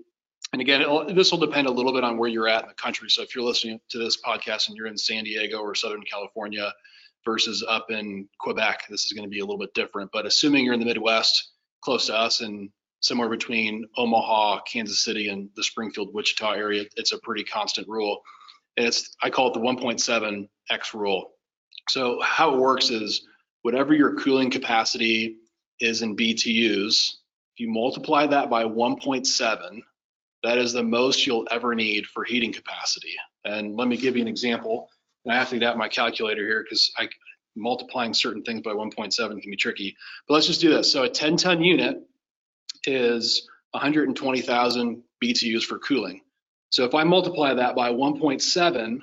and 0.53 0.63
again, 0.63 0.85
this 1.15 1.33
will 1.33 1.39
depend 1.39 1.67
a 1.67 1.71
little 1.71 1.93
bit 1.93 2.05
on 2.05 2.19
where 2.19 2.29
you're 2.29 2.49
at 2.49 2.63
in 2.63 2.69
the 2.69 2.75
country. 2.75 3.11
So 3.11 3.23
if 3.23 3.35
you're 3.35 3.45
listening 3.45 3.81
to 3.91 3.99
this 3.99 4.21
podcast 4.21 4.69
and 4.69 4.77
you're 4.77 4.87
in 4.87 4.97
San 4.97 5.25
Diego 5.25 5.59
or 5.59 5.75
Southern 5.75 6.03
California 6.03 6.73
versus 7.25 7.65
up 7.69 7.91
in 7.91 8.29
Quebec, 8.39 8.85
this 8.89 9.05
is 9.05 9.13
going 9.13 9.25
to 9.25 9.31
be 9.31 9.41
a 9.41 9.45
little 9.45 9.59
bit 9.59 9.75
different. 9.75 10.11
But 10.13 10.27
assuming 10.27 10.65
you're 10.65 10.75
in 10.75 10.81
the 10.81 10.87
Midwest, 10.87 11.51
close 11.83 12.07
to 12.07 12.15
us, 12.15 12.41
and 12.41 12.71
somewhere 13.01 13.29
between 13.29 13.87
Omaha, 13.97 14.61
Kansas 14.63 15.01
City, 15.01 15.29
and 15.29 15.51
the 15.57 15.65
Springfield, 15.65 16.15
Wichita 16.15 16.53
area, 16.53 16.85
it's 16.97 17.13
a 17.13 17.19
pretty 17.19 17.45
constant 17.45 17.89
rule. 17.89 18.21
And 18.77 18.87
it's 18.87 19.17
I 19.23 19.31
call 19.31 19.49
it 19.49 19.55
the 19.55 19.61
1.7x 19.61 20.95
rule. 20.95 21.33
So 21.89 22.21
how 22.23 22.55
it 22.55 22.59
works 22.59 22.91
is 22.91 23.27
whatever 23.63 23.95
your 23.95 24.15
cooling 24.15 24.51
capacity 24.51 25.39
is 25.81 26.03
in 26.03 26.17
BTUs, 26.17 27.15
if 27.53 27.61
you 27.61 27.69
multiply 27.69 28.27
that 28.27 28.49
by 28.49 28.65
1.7 28.65 29.83
that 30.47 30.59
is 30.59 30.73
the 30.73 30.83
most 30.83 31.27
you'll 31.27 31.47
ever 31.51 31.75
need 31.75 32.07
for 32.07 32.25
heating 32.25 32.53
capacity. 32.53 33.15
And 33.45 33.77
let 33.77 33.89
me 33.89 33.97
give 33.97 34.17
you 34.17 34.23
an 34.23 34.29
example. 34.29 34.89
And 35.25 35.35
I 35.35 35.39
have 35.39 35.51
to 35.51 35.59
get 35.59 35.69
out 35.69 35.79
my 35.79 35.89
calculator 35.89 36.47
here 36.47 36.63
because 36.63 36.93
I 36.97 37.09
multiplying 37.57 38.15
certain 38.15 38.43
things 38.43 38.61
by 38.61 38.73
1.7 38.73 39.17
can 39.17 39.51
be 39.51 39.57
tricky. 39.57 39.97
But 40.29 40.35
let's 40.35 40.47
just 40.47 40.61
do 40.61 40.71
this. 40.71 40.93
So 40.93 41.05
a 41.05 41.09
10 41.09 41.37
ton 41.39 41.63
unit 41.63 41.97
is 42.85 43.49
120,000 43.73 45.03
BTUs 45.25 45.63
for 45.63 45.79
cooling. 45.79 46.21
So 46.71 46.85
if 46.85 46.95
I 46.95 47.05
multiply 47.05 47.55
that 47.55 47.75
by 47.75 47.91
1.7, 47.91 48.99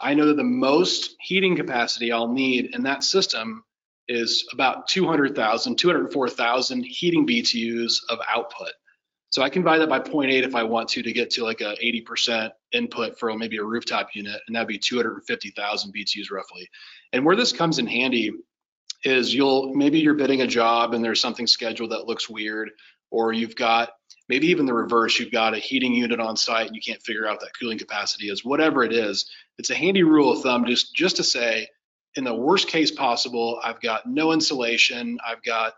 I 0.00 0.14
know 0.14 0.26
that 0.26 0.36
the 0.36 0.44
most 0.44 1.16
heating 1.20 1.56
capacity 1.56 2.12
I'll 2.12 2.32
need 2.32 2.74
in 2.74 2.84
that 2.84 3.04
system 3.04 3.64
is 4.08 4.48
about 4.52 4.88
200,000, 4.88 5.76
204,000 5.76 6.82
heating 6.84 7.26
BTUs 7.26 8.00
of 8.08 8.18
output. 8.28 8.72
So 9.30 9.42
I 9.42 9.50
can 9.50 9.62
divide 9.62 9.78
that 9.78 9.88
by 9.88 10.00
0.8 10.00 10.42
if 10.42 10.54
I 10.54 10.62
want 10.62 10.88
to 10.90 11.02
to 11.02 11.12
get 11.12 11.30
to 11.32 11.44
like 11.44 11.60
a 11.60 11.76
80% 11.82 12.50
input 12.72 13.18
for 13.18 13.34
maybe 13.36 13.58
a 13.58 13.64
rooftop 13.64 14.08
unit, 14.14 14.40
and 14.46 14.56
that'd 14.56 14.68
be 14.68 14.78
250,000 14.78 15.94
BTUs 15.94 16.30
roughly. 16.30 16.68
And 17.12 17.24
where 17.24 17.36
this 17.36 17.52
comes 17.52 17.78
in 17.78 17.86
handy 17.86 18.32
is 19.04 19.34
you'll 19.34 19.74
maybe 19.74 20.00
you're 20.00 20.14
bidding 20.14 20.40
a 20.40 20.46
job 20.46 20.94
and 20.94 21.04
there's 21.04 21.20
something 21.20 21.46
scheduled 21.46 21.90
that 21.90 22.06
looks 22.06 22.28
weird, 22.28 22.70
or 23.10 23.32
you've 23.32 23.54
got 23.54 23.90
maybe 24.28 24.48
even 24.48 24.66
the 24.66 24.74
reverse. 24.74 25.18
You've 25.18 25.30
got 25.30 25.54
a 25.54 25.58
heating 25.58 25.94
unit 25.94 26.20
on 26.20 26.36
site 26.36 26.66
and 26.66 26.76
you 26.76 26.82
can't 26.82 27.02
figure 27.02 27.26
out 27.26 27.40
that 27.40 27.52
cooling 27.58 27.78
capacity 27.78 28.28
is. 28.30 28.44
Whatever 28.44 28.82
it 28.82 28.92
is, 28.92 29.30
it's 29.58 29.70
a 29.70 29.74
handy 29.74 30.02
rule 30.02 30.32
of 30.32 30.42
thumb 30.42 30.64
just 30.66 30.94
just 30.94 31.16
to 31.16 31.24
say, 31.24 31.68
in 32.14 32.24
the 32.24 32.34
worst 32.34 32.68
case 32.68 32.90
possible, 32.90 33.60
I've 33.62 33.80
got 33.80 34.06
no 34.06 34.32
insulation. 34.32 35.18
I've 35.26 35.42
got 35.42 35.74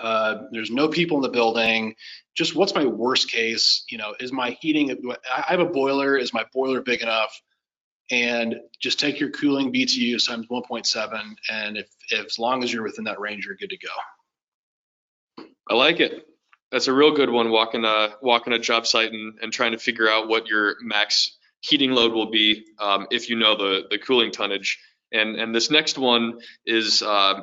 uh, 0.00 0.42
there's 0.50 0.70
no 0.70 0.88
people 0.88 1.18
in 1.18 1.22
the 1.22 1.28
building. 1.28 1.94
Just 2.34 2.54
what's 2.54 2.74
my 2.74 2.86
worst 2.86 3.30
case? 3.30 3.84
You 3.90 3.98
know, 3.98 4.14
is 4.20 4.32
my 4.32 4.56
heating? 4.60 4.90
I 5.34 5.42
have 5.48 5.60
a 5.60 5.66
boiler. 5.66 6.16
Is 6.16 6.32
my 6.32 6.44
boiler 6.52 6.80
big 6.80 7.02
enough? 7.02 7.40
And 8.10 8.56
just 8.80 8.98
take 8.98 9.20
your 9.20 9.30
cooling 9.30 9.72
BTU 9.72 10.26
times 10.26 10.46
1.7, 10.48 11.34
and 11.50 11.76
if, 11.78 11.88
if 12.10 12.26
as 12.26 12.38
long 12.38 12.62
as 12.62 12.72
you're 12.72 12.82
within 12.82 13.04
that 13.04 13.20
range, 13.20 13.46
you're 13.46 13.54
good 13.54 13.70
to 13.70 13.78
go. 13.78 15.44
I 15.70 15.74
like 15.74 16.00
it. 16.00 16.26
That's 16.70 16.88
a 16.88 16.92
real 16.92 17.14
good 17.14 17.30
one. 17.30 17.50
Walking 17.50 17.84
a 17.84 18.14
walking 18.20 18.52
a 18.52 18.58
job 18.58 18.86
site 18.86 19.12
and, 19.12 19.38
and 19.40 19.52
trying 19.52 19.72
to 19.72 19.78
figure 19.78 20.08
out 20.08 20.28
what 20.28 20.46
your 20.46 20.76
max 20.82 21.36
heating 21.60 21.92
load 21.92 22.12
will 22.12 22.30
be 22.30 22.64
um, 22.78 23.06
if 23.10 23.30
you 23.30 23.36
know 23.36 23.56
the 23.56 23.84
the 23.90 23.98
cooling 23.98 24.32
tonnage. 24.32 24.78
And 25.12 25.36
and 25.36 25.54
this 25.54 25.70
next 25.70 25.98
one 25.98 26.40
is 26.66 27.02
uh, 27.02 27.42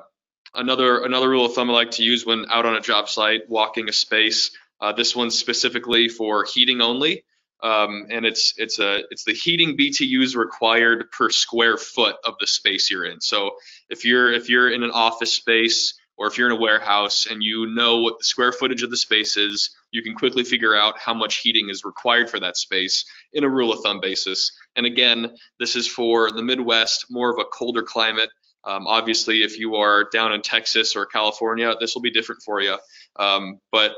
another 0.54 1.04
another 1.04 1.30
rule 1.30 1.46
of 1.46 1.54
thumb 1.54 1.70
I 1.70 1.74
like 1.74 1.92
to 1.92 2.04
use 2.04 2.26
when 2.26 2.46
out 2.50 2.66
on 2.66 2.76
a 2.76 2.82
job 2.82 3.10
site, 3.10 3.50
walking 3.50 3.90
a 3.90 3.94
space. 3.94 4.52
Uh, 4.82 4.94
this 4.94 5.16
one's 5.16 5.38
specifically 5.38 6.08
for 6.08 6.46
heating 6.46 6.82
only, 6.82 7.24
um, 7.62 8.08
and 8.10 8.26
it's 8.26 8.54
it's 8.58 8.80
a 8.80 9.04
it's 9.12 9.26
the 9.26 9.34
heating 9.34 9.78
BTUs 9.78 10.36
required 10.36 11.12
per 11.12 11.30
square 11.30 11.78
foot 11.78 12.16
of 12.24 12.36
the 12.40 12.48
space 12.48 12.90
you're 12.90 13.06
in. 13.06 13.22
So 13.22 13.52
if 13.90 14.06
you're 14.06 14.32
if 14.32 14.50
you're 14.50 14.72
in 14.72 14.84
an 14.84 14.92
office 14.92 15.34
space 15.34 16.00
or 16.18 16.28
if 16.28 16.38
you're 16.38 16.50
in 16.50 16.58
a 16.58 16.62
warehouse 16.62 17.28
and 17.30 17.42
you 17.42 17.68
know 17.68 18.02
what 18.02 18.20
the 18.20 18.26
square 18.26 18.52
footage 18.52 18.84
of 18.84 18.90
the 18.90 18.98
space 18.98 19.38
is, 19.38 19.74
you 19.92 20.04
can 20.04 20.16
quickly 20.16 20.44
figure 20.44 20.76
out 20.76 21.00
how 21.00 21.14
much 21.14 21.38
heating 21.38 21.70
is 21.70 21.86
required 21.86 22.30
for 22.30 22.40
that 22.42 22.58
space 22.58 23.06
in 23.34 23.46
a 23.46 23.50
rule 23.50 23.72
of 23.72 23.82
thumb 23.82 24.02
basis. 24.02 24.52
And 24.76 24.86
again, 24.86 25.32
this 25.60 25.78
is 25.78 25.88
for 25.88 26.30
the 26.32 26.44
Midwest, 26.44 27.06
more 27.10 27.32
of 27.32 27.40
a 27.40 27.46
colder 27.46 27.84
climate. 27.84 28.30
Um, 28.66 28.88
obviously, 28.88 29.44
if 29.44 29.58
you 29.58 29.76
are 29.76 30.10
down 30.12 30.34
in 30.34 30.42
Texas 30.42 30.96
or 30.96 31.06
California, 31.06 31.74
this 31.80 31.96
will 31.96 32.02
be 32.02 32.12
different 32.12 32.42
for 32.44 32.62
you. 32.62 32.78
Um, 33.16 33.60
but 33.72 33.94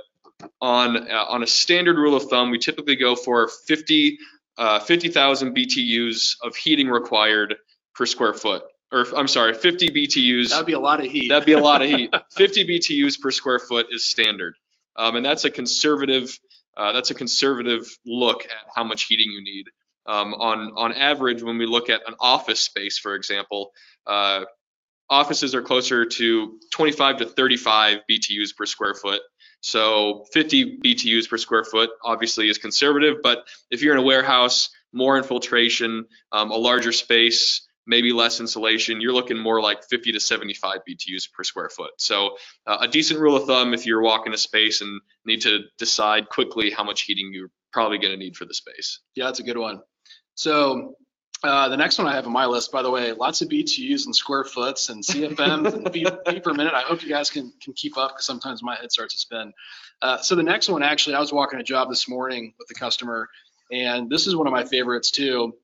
on 0.60 1.10
uh, 1.10 1.26
on 1.30 1.44
a 1.44 1.48
standard 1.48 1.98
rule 1.98 2.16
of 2.16 2.24
thumb, 2.24 2.52
we 2.52 2.58
typically 2.58 2.96
go 2.96 3.16
for 3.16 3.50
50 3.68 4.18
uh, 4.58 4.80
50,000 4.80 5.56
BTUs 5.56 6.36
of 6.44 6.56
heating 6.56 6.88
required 6.88 7.56
per 7.96 8.06
square 8.06 8.34
foot. 8.34 8.64
Or 8.92 9.06
I'm 9.16 9.28
sorry, 9.28 9.54
50 9.54 9.90
BTUs. 9.90 10.50
That'd 10.50 10.66
be 10.66 10.74
a 10.74 10.80
lot 10.80 11.00
of 11.00 11.10
heat. 11.10 11.30
That'd 11.30 11.46
be 11.46 11.54
a 11.54 11.60
lot 11.60 11.82
of 11.82 11.88
heat. 11.88 12.14
50 12.36 12.68
BTUs 12.68 13.20
per 13.20 13.32
square 13.32 13.60
foot 13.60 13.88
is 13.90 14.06
standard, 14.06 14.56
um, 14.98 15.16
and 15.16 15.26
that's 15.26 15.46
a 15.46 15.50
conservative. 15.50 16.38
Uh, 16.76 16.92
that's 16.92 17.10
a 17.10 17.14
conservative 17.14 17.88
look 18.06 18.44
at 18.44 18.52
how 18.76 18.84
much 18.84 19.04
heating 19.04 19.32
you 19.32 19.44
need. 19.44 19.66
Um, 20.06 20.34
on 20.34 20.74
on 20.76 20.94
average, 20.94 21.44
when 21.44 21.58
we 21.58 21.66
look 21.66 21.90
at 21.90 22.02
an 22.08 22.16
office 22.20 22.60
space, 22.60 22.98
for 22.98 23.16
example, 23.16 23.72
uh, 24.08 24.46
offices 25.10 25.54
are 25.54 25.62
closer 25.62 26.06
to 26.06 26.58
25 26.72 27.18
to 27.18 27.26
35 27.26 28.00
BTUs 28.10 28.56
per 28.56 28.66
square 28.66 28.96
foot. 28.96 29.22
So 29.60 30.26
50 30.34 30.80
BTUs 30.80 31.30
per 31.30 31.38
square 31.38 31.64
foot 31.64 31.92
obviously 32.04 32.50
is 32.50 32.58
conservative, 32.58 33.18
but 33.22 33.46
if 33.70 33.84
you're 33.84 33.94
in 33.94 34.00
a 34.00 34.06
warehouse, 34.06 34.70
more 34.92 35.18
infiltration, 35.18 36.06
um, 36.32 36.50
a 36.50 36.56
larger 36.56 36.92
space, 36.92 37.68
maybe 37.86 38.14
less 38.14 38.40
insulation, 38.40 39.02
you're 39.02 39.14
looking 39.14 39.38
more 39.38 39.62
like 39.62 39.84
50 39.90 40.14
to 40.14 40.20
75 40.20 40.80
BTUs 40.90 41.32
per 41.32 41.44
square 41.44 41.70
foot. 41.70 41.92
So 41.98 42.38
uh, 42.66 42.78
a 42.82 42.88
decent 42.88 43.20
rule 43.20 43.36
of 43.36 43.46
thumb 43.46 43.74
if 43.74 43.86
you're 43.86 44.02
walking 44.02 44.34
a 44.34 44.38
space 44.38 44.82
and 44.82 45.02
need 45.26 45.42
to 45.42 45.60
decide 45.78 46.30
quickly 46.30 46.72
how 46.72 46.84
much 46.84 47.04
heating 47.04 47.32
you're 47.34 47.52
probably 47.72 47.98
going 47.98 48.14
to 48.14 48.18
need 48.18 48.36
for 48.36 48.46
the 48.46 48.54
space. 48.54 49.00
Yeah, 49.16 49.26
that's 49.26 49.40
a 49.40 49.44
good 49.44 49.58
one. 49.58 49.82
So 50.36 50.96
uh, 51.44 51.70
the 51.70 51.78
next 51.78 51.98
one 51.98 52.08
I 52.08 52.14
have 52.14 52.28
on 52.28 52.34
my 52.34 52.46
list, 52.46 52.72
by 52.72 52.84
the 52.84 52.92
way, 52.92 53.14
lots 53.14 53.42
of 53.42 53.50
BTUs 53.50 54.06
and 54.06 54.16
square 54.16 54.44
foots 54.44 54.90
and 54.90 55.04
CFM 55.04 55.74
and 55.74 55.92
feet, 55.92 56.44
per 56.44 56.54
minute. 56.54 56.74
I 56.74 56.82
hope 56.82 57.02
you 57.02 57.10
guys 57.10 57.30
can 57.30 57.52
can 57.62 57.74
keep 57.74 57.98
up 57.98 58.12
because 58.12 58.26
sometimes 58.26 58.62
my 58.62 58.76
head 58.76 58.92
starts 58.92 59.16
to 59.16 59.20
spin. 59.20 59.54
Uh, 60.02 60.18
so 60.18 60.36
the 60.36 60.44
next 60.44 60.70
one, 60.70 60.84
actually, 60.84 61.16
I 61.16 61.20
was 61.20 61.34
walking 61.34 61.60
a 61.60 61.64
job 61.64 61.90
this 61.90 62.08
morning 62.08 62.54
with 62.60 62.68
the 62.68 62.76
customer, 62.76 63.28
and 63.72 64.10
this 64.10 64.28
is 64.28 64.36
one 64.36 64.46
of 64.46 64.54
my 64.54 64.66
favorites 64.66 65.10
too. 65.10 65.56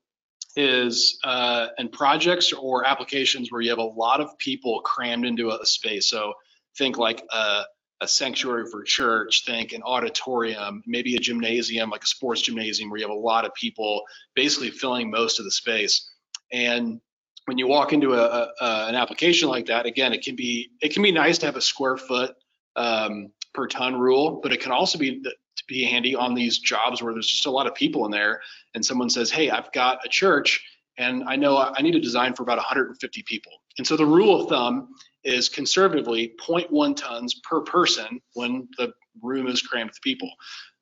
Is 0.56 1.20
uh, 1.22 1.68
in 1.78 1.88
projects 1.88 2.52
or 2.52 2.84
applications 2.84 3.52
where 3.52 3.60
you 3.60 3.70
have 3.70 3.78
a 3.78 3.82
lot 3.82 4.20
of 4.20 4.36
people 4.38 4.80
crammed 4.80 5.24
into 5.24 5.50
a 5.50 5.64
space. 5.64 6.08
So 6.08 6.32
think 6.76 6.98
like 6.98 7.22
a 7.30 7.62
a 8.00 8.08
sanctuary 8.08 8.64
for 8.70 8.82
church, 8.82 9.44
think 9.44 9.72
an 9.72 9.82
auditorium, 9.82 10.82
maybe 10.86 11.16
a 11.16 11.18
gymnasium, 11.18 11.90
like 11.90 12.04
a 12.04 12.06
sports 12.06 12.42
gymnasium 12.42 12.90
where 12.90 12.98
you 12.98 13.06
have 13.06 13.16
a 13.16 13.18
lot 13.18 13.44
of 13.44 13.52
people 13.54 14.02
basically 14.34 14.70
filling 14.70 15.10
most 15.10 15.38
of 15.38 15.44
the 15.44 15.50
space. 15.50 16.08
And 16.52 17.00
when 17.46 17.58
you 17.58 17.66
walk 17.66 17.92
into 17.92 18.14
a, 18.14 18.50
a, 18.60 18.86
an 18.88 18.94
application 18.94 19.48
like 19.48 19.66
that, 19.66 19.86
again, 19.86 20.12
it 20.12 20.22
can 20.22 20.36
be 20.36 20.70
it 20.80 20.92
can 20.92 21.02
be 21.02 21.10
nice 21.10 21.38
to 21.38 21.46
have 21.46 21.56
a 21.56 21.60
square 21.60 21.96
foot 21.96 22.34
um, 22.76 23.32
per 23.54 23.66
ton 23.66 23.98
rule, 23.98 24.40
but 24.42 24.52
it 24.52 24.60
can 24.60 24.70
also 24.70 24.98
be 24.98 25.20
to 25.22 25.64
be 25.66 25.84
handy 25.84 26.14
on 26.14 26.34
these 26.34 26.58
jobs 26.58 27.02
where 27.02 27.12
there's 27.12 27.26
just 27.26 27.46
a 27.46 27.50
lot 27.50 27.66
of 27.66 27.74
people 27.74 28.04
in 28.04 28.12
there, 28.12 28.40
and 28.74 28.84
someone 28.84 29.10
says, 29.10 29.30
"Hey, 29.30 29.50
I've 29.50 29.72
got 29.72 29.98
a 30.04 30.08
church, 30.08 30.62
and 30.98 31.24
I 31.24 31.36
know 31.36 31.56
I 31.56 31.82
need 31.82 31.96
a 31.96 32.00
design 32.00 32.34
for 32.34 32.42
about 32.42 32.58
150 32.58 33.22
people." 33.26 33.52
And 33.78 33.86
so 33.86 33.96
the 33.96 34.06
rule 34.06 34.42
of 34.42 34.48
thumb 34.48 34.88
is 35.24 35.48
conservatively 35.48 36.34
0.1 36.40 36.96
tons 36.96 37.40
per 37.42 37.60
person 37.60 38.20
when 38.34 38.68
the 38.76 38.92
room 39.22 39.46
is 39.46 39.62
crammed 39.62 39.90
with 39.90 40.00
people. 40.02 40.30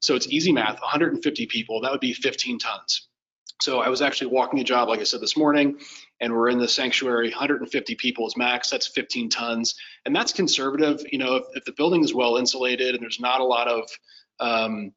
So 0.02 0.14
it's 0.14 0.28
easy 0.28 0.52
math, 0.52 0.80
150 0.80 1.46
people, 1.46 1.80
that 1.80 1.90
would 1.90 2.00
be 2.00 2.12
15 2.12 2.58
tons. 2.58 3.08
So 3.62 3.80
I 3.80 3.88
was 3.88 4.02
actually 4.02 4.28
walking 4.28 4.60
a 4.60 4.64
job, 4.64 4.88
like 4.88 5.00
I 5.00 5.04
said 5.04 5.20
this 5.20 5.36
morning, 5.36 5.78
and 6.20 6.32
we're 6.32 6.50
in 6.50 6.58
the 6.58 6.68
sanctuary, 6.68 7.30
150 7.30 7.94
people 7.94 8.26
is 8.26 8.36
max, 8.36 8.68
that's 8.68 8.86
15 8.88 9.30
tons. 9.30 9.74
And 10.04 10.14
that's 10.14 10.32
conservative. 10.32 11.00
You 11.10 11.18
know, 11.18 11.36
if, 11.36 11.44
if 11.54 11.64
the 11.64 11.72
building 11.72 12.04
is 12.04 12.14
well 12.14 12.36
insulated 12.36 12.94
and 12.94 13.02
there's 13.02 13.20
not 13.20 13.40
a 13.40 13.44
lot 13.44 13.68
of 13.68 13.88
um, 14.38 14.92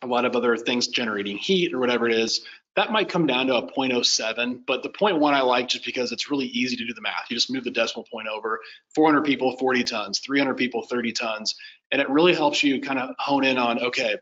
a 0.00 0.06
lot 0.06 0.24
of 0.24 0.36
other 0.36 0.56
things 0.56 0.86
generating 0.86 1.36
heat 1.36 1.74
or 1.74 1.80
whatever 1.80 2.08
it 2.08 2.14
is, 2.14 2.44
that 2.78 2.92
might 2.92 3.08
come 3.08 3.26
down 3.26 3.48
to 3.48 3.56
a 3.56 3.72
0.07, 3.72 4.60
but 4.64 4.84
the 4.84 4.88
0.1 4.88 5.34
I 5.34 5.40
like 5.40 5.66
just 5.66 5.84
because 5.84 6.12
it's 6.12 6.30
really 6.30 6.46
easy 6.46 6.76
to 6.76 6.86
do 6.86 6.94
the 6.94 7.00
math. 7.00 7.26
You 7.28 7.36
just 7.36 7.50
move 7.50 7.64
the 7.64 7.72
decimal 7.72 8.06
point 8.08 8.28
over. 8.28 8.60
400 8.94 9.24
people, 9.24 9.56
40 9.56 9.82
tons. 9.82 10.20
300 10.20 10.54
people, 10.54 10.86
30 10.86 11.12
tons. 11.12 11.56
And 11.90 12.00
it 12.00 12.08
really 12.08 12.34
helps 12.34 12.62
you 12.62 12.80
kind 12.80 13.00
of 13.00 13.16
hone 13.18 13.42
in 13.44 13.58
on, 13.58 13.80
okay, 13.80 14.16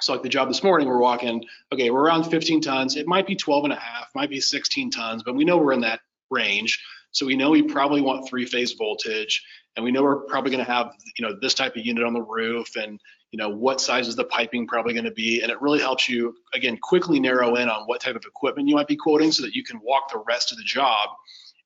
so 0.00 0.12
like 0.12 0.22
the 0.22 0.28
job 0.28 0.46
this 0.46 0.62
morning, 0.62 0.86
we're 0.86 1.00
walking, 1.00 1.44
okay, 1.72 1.90
we're 1.90 2.04
around 2.04 2.30
15 2.30 2.60
tons. 2.60 2.94
It 2.94 3.08
might 3.08 3.26
be 3.26 3.34
12 3.34 3.64
and 3.64 3.72
a 3.72 3.76
half, 3.76 4.06
might 4.14 4.30
be 4.30 4.40
16 4.40 4.92
tons, 4.92 5.24
but 5.24 5.34
we 5.34 5.44
know 5.44 5.58
we're 5.58 5.72
in 5.72 5.80
that 5.80 5.98
range. 6.30 6.80
So 7.10 7.26
we 7.26 7.36
know 7.36 7.50
we 7.50 7.62
probably 7.62 8.00
want 8.00 8.28
three 8.28 8.46
phase 8.46 8.74
voltage 8.74 9.44
and 9.74 9.84
we 9.84 9.90
know 9.90 10.04
we're 10.04 10.20
probably 10.20 10.52
going 10.52 10.64
to 10.64 10.70
have, 10.70 10.92
you 11.18 11.26
know, 11.26 11.36
this 11.40 11.54
type 11.54 11.74
of 11.74 11.84
unit 11.84 12.04
on 12.04 12.12
the 12.12 12.22
roof 12.22 12.76
and 12.76 13.00
you 13.30 13.38
know 13.38 13.50
what 13.50 13.80
size 13.80 14.08
is 14.08 14.16
the 14.16 14.24
piping 14.24 14.66
probably 14.66 14.94
going 14.94 15.04
to 15.04 15.10
be? 15.10 15.42
And 15.42 15.50
it 15.50 15.60
really 15.60 15.80
helps 15.80 16.08
you 16.08 16.34
again 16.54 16.78
quickly 16.80 17.20
narrow 17.20 17.56
in 17.56 17.68
on 17.68 17.82
what 17.86 18.00
type 18.00 18.16
of 18.16 18.24
equipment 18.24 18.68
you 18.68 18.74
might 18.74 18.88
be 18.88 18.96
quoting 18.96 19.32
so 19.32 19.42
that 19.42 19.54
you 19.54 19.62
can 19.64 19.80
walk 19.82 20.10
the 20.12 20.22
rest 20.26 20.52
of 20.52 20.58
the 20.58 20.64
job 20.64 21.10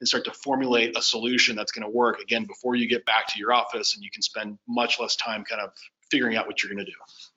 and 0.01 0.09
start 0.09 0.25
to 0.25 0.33
formulate 0.33 0.97
a 0.97 1.03
solution 1.03 1.55
that's 1.55 1.71
going 1.71 1.85
to 1.85 1.89
work 1.89 2.21
again 2.21 2.45
before 2.45 2.75
you 2.75 2.89
get 2.89 3.07
back 3.07 3.29
to 3.29 3.39
your 3.39 3.53
office 3.53 3.95
and 3.95 4.03
you 4.03 4.11
can 4.11 4.23
spend 4.23 4.59
much 4.67 4.99
less 4.99 5.15
time 5.15 5.45
kind 5.45 5.63
of 5.63 5.71
figuring 6.11 6.37
out 6.37 6.47
what 6.47 6.63
you're 6.63 6.73
going 6.73 6.85
to 6.85 6.91
do. 6.91 6.97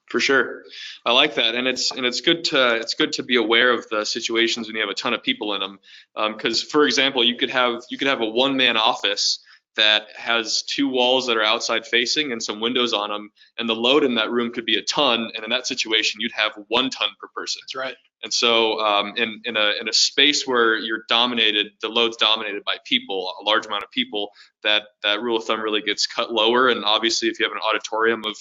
For 0.09 0.19
sure. 0.19 0.63
I 1.05 1.13
like 1.13 1.35
that. 1.35 1.55
And 1.55 1.67
it's 1.67 1.91
and 1.91 2.05
it's 2.05 2.21
good 2.21 2.45
to 2.45 2.75
it's 2.75 2.93
good 2.95 3.13
to 3.13 3.23
be 3.23 3.37
aware 3.37 3.71
of 3.71 3.87
the 3.89 4.05
situations 4.05 4.67
when 4.67 4.75
you 4.75 4.81
have 4.81 4.89
a 4.89 4.95
ton 4.95 5.13
of 5.13 5.23
people 5.23 5.53
in 5.53 5.61
them 5.61 5.79
because 6.15 6.63
um, 6.63 6.69
for 6.69 6.85
example 6.85 7.23
you 7.23 7.35
could 7.37 7.49
have 7.49 7.83
you 7.89 7.97
could 7.97 8.07
have 8.07 8.21
a 8.21 8.25
one 8.25 8.57
man 8.57 8.77
office 8.77 9.39
that 9.75 10.07
has 10.15 10.63
two 10.63 10.87
walls 10.87 11.27
that 11.27 11.37
are 11.37 11.43
outside 11.43 11.85
facing 11.85 12.31
and 12.31 12.41
some 12.41 12.59
windows 12.59 12.93
on 12.93 13.09
them, 13.09 13.29
and 13.57 13.67
the 13.67 13.75
load 13.75 14.03
in 14.03 14.15
that 14.15 14.31
room 14.31 14.51
could 14.51 14.65
be 14.65 14.77
a 14.77 14.81
ton. 14.83 15.31
And 15.35 15.43
in 15.43 15.49
that 15.49 15.67
situation, 15.67 16.21
you'd 16.21 16.31
have 16.33 16.53
one 16.67 16.89
ton 16.89 17.09
per 17.19 17.27
person. 17.35 17.61
That's 17.63 17.75
right. 17.75 17.95
And 18.23 18.33
so, 18.33 18.79
um, 18.79 19.13
in 19.17 19.41
in 19.45 19.57
a 19.57 19.73
in 19.79 19.87
a 19.87 19.93
space 19.93 20.47
where 20.47 20.77
you're 20.77 21.03
dominated, 21.07 21.67
the 21.81 21.89
load's 21.89 22.17
dominated 22.17 22.63
by 22.63 22.77
people, 22.85 23.33
a 23.39 23.43
large 23.43 23.65
amount 23.65 23.83
of 23.83 23.91
people, 23.91 24.31
that 24.63 24.83
that 25.03 25.21
rule 25.21 25.37
of 25.37 25.45
thumb 25.45 25.61
really 25.61 25.81
gets 25.81 26.07
cut 26.07 26.31
lower. 26.31 26.69
And 26.69 26.83
obviously, 26.83 27.27
if 27.27 27.39
you 27.39 27.45
have 27.45 27.53
an 27.53 27.61
auditorium 27.61 28.23
of 28.25 28.35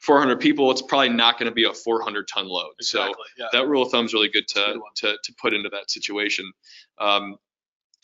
400 0.00 0.38
people, 0.40 0.70
it's 0.70 0.82
probably 0.82 1.08
not 1.08 1.38
going 1.38 1.50
to 1.50 1.54
be 1.54 1.64
a 1.64 1.72
400 1.72 2.28
ton 2.28 2.48
load. 2.48 2.72
Exactly, 2.78 3.14
so 3.36 3.44
yeah. 3.44 3.48
that 3.52 3.68
rule 3.68 3.82
of 3.82 3.90
thumb 3.90 4.04
is 4.04 4.14
really 4.14 4.28
good 4.28 4.46
to, 4.48 4.60
good 4.60 4.80
to, 4.96 5.16
to 5.22 5.34
put 5.40 5.52
into 5.54 5.68
that 5.70 5.90
situation. 5.90 6.50
Um, 6.98 7.36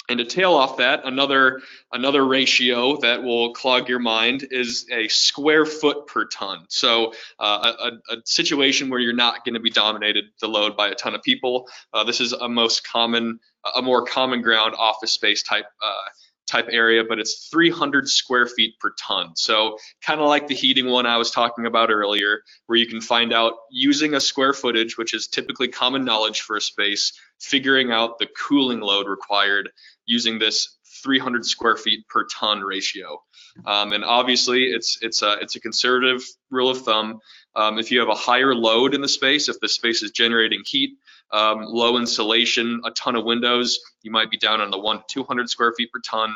and 0.09 0.19
to 0.19 0.25
tail 0.25 0.55
off 0.55 0.79
that, 0.79 1.03
another 1.05 1.63
another 1.93 2.27
ratio 2.27 2.97
that 2.99 3.23
will 3.23 3.53
clog 3.53 3.89
your 3.89 3.99
mind 3.99 4.47
is 4.51 4.87
a 4.91 5.09
square 5.09 5.65
foot 5.65 6.07
per 6.07 6.27
ton. 6.27 6.65
So 6.69 7.15
uh, 7.39 7.73
a, 7.79 8.15
a, 8.15 8.17
situation 8.25 8.91
where 8.91 8.99
you're 8.99 9.13
not 9.13 9.45
going 9.45 9.55
to 9.55 9.61
be 9.61 9.71
dominated 9.71 10.25
the 10.41 10.49
load 10.49 10.77
by 10.77 10.89
a 10.89 10.95
ton 10.95 11.15
of 11.15 11.23
people. 11.23 11.69
Uh, 11.93 12.05
this 12.05 12.21
is 12.21 12.33
a 12.33 12.49
most 12.49 12.87
common, 12.87 13.39
a 13.77 13.81
more 13.81 14.05
common 14.05 14.43
ground 14.43 14.75
office 14.77 15.13
space 15.13 15.43
type 15.43 15.67
uh, 15.83 16.09
type 16.53 16.69
area, 16.71 17.03
but 17.09 17.19
it's 17.19 17.49
300 17.49 18.09
square 18.09 18.47
feet 18.47 18.79
per 18.79 18.93
ton. 18.99 19.35
So 19.37 19.79
kind 20.05 20.21
of 20.21 20.29
like 20.29 20.49
the 20.49 20.55
heating 20.55 20.87
one 20.87 21.07
I 21.07 21.17
was 21.17 21.31
talking 21.31 21.67
about 21.67 21.91
earlier, 21.91 22.43
where 22.67 22.79
you 22.79 22.87
can 22.87 23.01
find 23.01 23.33
out 23.33 23.55
using 23.71 24.15
a 24.15 24.21
square 24.21 24.53
footage, 24.53 24.99
which 24.99 25.15
is 25.15 25.29
typically 25.29 25.69
common 25.69 26.05
knowledge 26.05 26.43
for 26.43 26.57
a 26.57 26.61
space, 26.61 27.13
figuring 27.41 27.91
out 27.91 28.19
the 28.19 28.27
cooling 28.27 28.81
load 28.81 29.09
required 29.09 29.71
using 30.07 30.39
this 30.39 30.79
300 31.03 31.45
square 31.45 31.77
feet 31.77 32.07
per 32.09 32.27
ton 32.27 32.61
ratio. 32.61 33.23
Um, 33.67 33.93
and 33.93 34.05
obviously, 34.05 34.65
it's 34.65 34.99
it's 35.03 35.23
a 35.23 35.39
it's 35.41 35.57
a 35.57 35.61
conservative 35.61 36.23
rule 36.51 36.71
of 36.71 36.83
thumb. 36.83 37.21
Um, 37.55 37.79
if 37.79 37.91
you 37.91 38.01
have 38.01 38.09
a 38.09 38.15
higher 38.15 38.55
load 38.55 38.95
in 38.95 39.01
the 39.01 39.09
space, 39.09 39.49
if 39.49 39.61
the 39.61 39.69
space 39.69 40.03
is 40.03 40.11
generating 40.11 40.63
heat, 40.65 40.97
um, 41.33 41.63
low 41.63 41.99
insulation, 41.99 42.81
a 42.85 42.91
ton 42.93 43.15
of 43.17 43.25
windows, 43.25 43.79
you 44.03 44.11
might 44.11 44.31
be 44.31 44.39
down 44.39 44.61
on 44.61 44.71
the 44.71 44.79
one 44.79 44.99
to 44.99 45.05
200 45.09 45.51
square 45.51 45.75
feet 45.77 45.91
per 45.93 46.01
ton. 46.01 46.35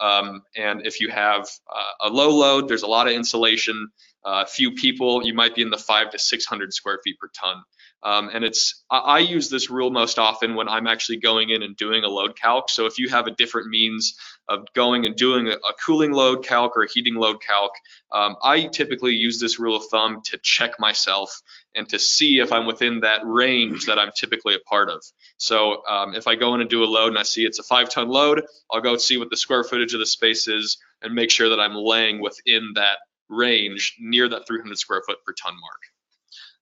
Um, 0.00 0.42
and 0.56 0.86
if 0.86 1.00
you 1.00 1.08
have 1.10 1.42
uh, 1.42 2.08
a 2.08 2.10
low 2.10 2.30
load, 2.30 2.68
there's 2.68 2.82
a 2.82 2.86
lot 2.86 3.06
of 3.06 3.14
insulation, 3.14 3.88
uh, 4.24 4.44
few 4.44 4.72
people, 4.72 5.24
you 5.24 5.34
might 5.34 5.54
be 5.54 5.62
in 5.62 5.70
the 5.70 5.78
five 5.78 6.10
to 6.10 6.18
600 6.18 6.72
square 6.72 6.98
feet 7.02 7.18
per 7.18 7.28
ton. 7.28 7.62
Um, 8.02 8.30
and 8.32 8.44
it's 8.44 8.84
I, 8.88 8.98
I, 8.98 9.18
use 9.18 9.50
this 9.50 9.70
rule 9.70 9.90
most 9.90 10.20
often 10.20 10.54
when 10.54 10.68
I'm 10.68 10.86
actually 10.86 11.18
going 11.18 11.50
in 11.50 11.64
and 11.64 11.76
doing 11.76 12.04
a 12.04 12.08
load 12.08 12.38
calc. 12.38 12.70
So 12.70 12.86
if 12.86 12.98
you 12.98 13.08
have 13.08 13.26
a 13.26 13.32
different 13.32 13.68
means 13.70 14.16
of 14.48 14.66
going 14.72 15.04
and 15.04 15.16
doing 15.16 15.48
a, 15.48 15.52
a 15.52 15.74
cooling 15.84 16.12
load 16.12 16.44
calc 16.44 16.76
or 16.76 16.84
a 16.84 16.88
heating 16.88 17.16
load 17.16 17.42
calc, 17.42 17.72
um, 18.12 18.36
I 18.40 18.66
typically 18.66 19.14
use 19.14 19.40
this 19.40 19.58
rule 19.58 19.76
of 19.76 19.86
thumb 19.90 20.22
to 20.26 20.38
check 20.38 20.78
myself 20.78 21.42
and 21.74 21.88
to 21.88 21.98
see 21.98 22.38
if 22.38 22.52
I'm 22.52 22.66
within 22.66 23.00
that 23.00 23.22
range 23.24 23.86
that 23.86 23.98
I'm 23.98 24.12
typically 24.14 24.54
a 24.54 24.60
part 24.60 24.90
of. 24.90 25.02
So 25.36 25.84
um, 25.88 26.14
if 26.14 26.28
I 26.28 26.36
go 26.36 26.54
in 26.54 26.60
and 26.60 26.70
do 26.70 26.84
a 26.84 26.86
load 26.86 27.08
and 27.08 27.18
I 27.18 27.24
see 27.24 27.44
it's 27.44 27.58
a 27.58 27.64
five 27.64 27.90
ton 27.90 28.08
load, 28.08 28.44
I'll 28.70 28.80
go 28.80 28.96
see 28.96 29.18
what 29.18 29.30
the 29.30 29.36
square 29.36 29.64
footage 29.64 29.92
of 29.92 30.00
the 30.00 30.06
space 30.06 30.46
is 30.46 30.78
and 31.02 31.14
make 31.14 31.32
sure 31.32 31.48
that 31.48 31.60
I'm 31.60 31.74
laying 31.74 32.20
within 32.20 32.72
that 32.76 32.98
range 33.28 33.96
near 33.98 34.28
that 34.28 34.46
300 34.46 34.78
square 34.78 35.02
foot 35.04 35.18
per 35.26 35.32
ton 35.32 35.54
mark. 35.60 35.80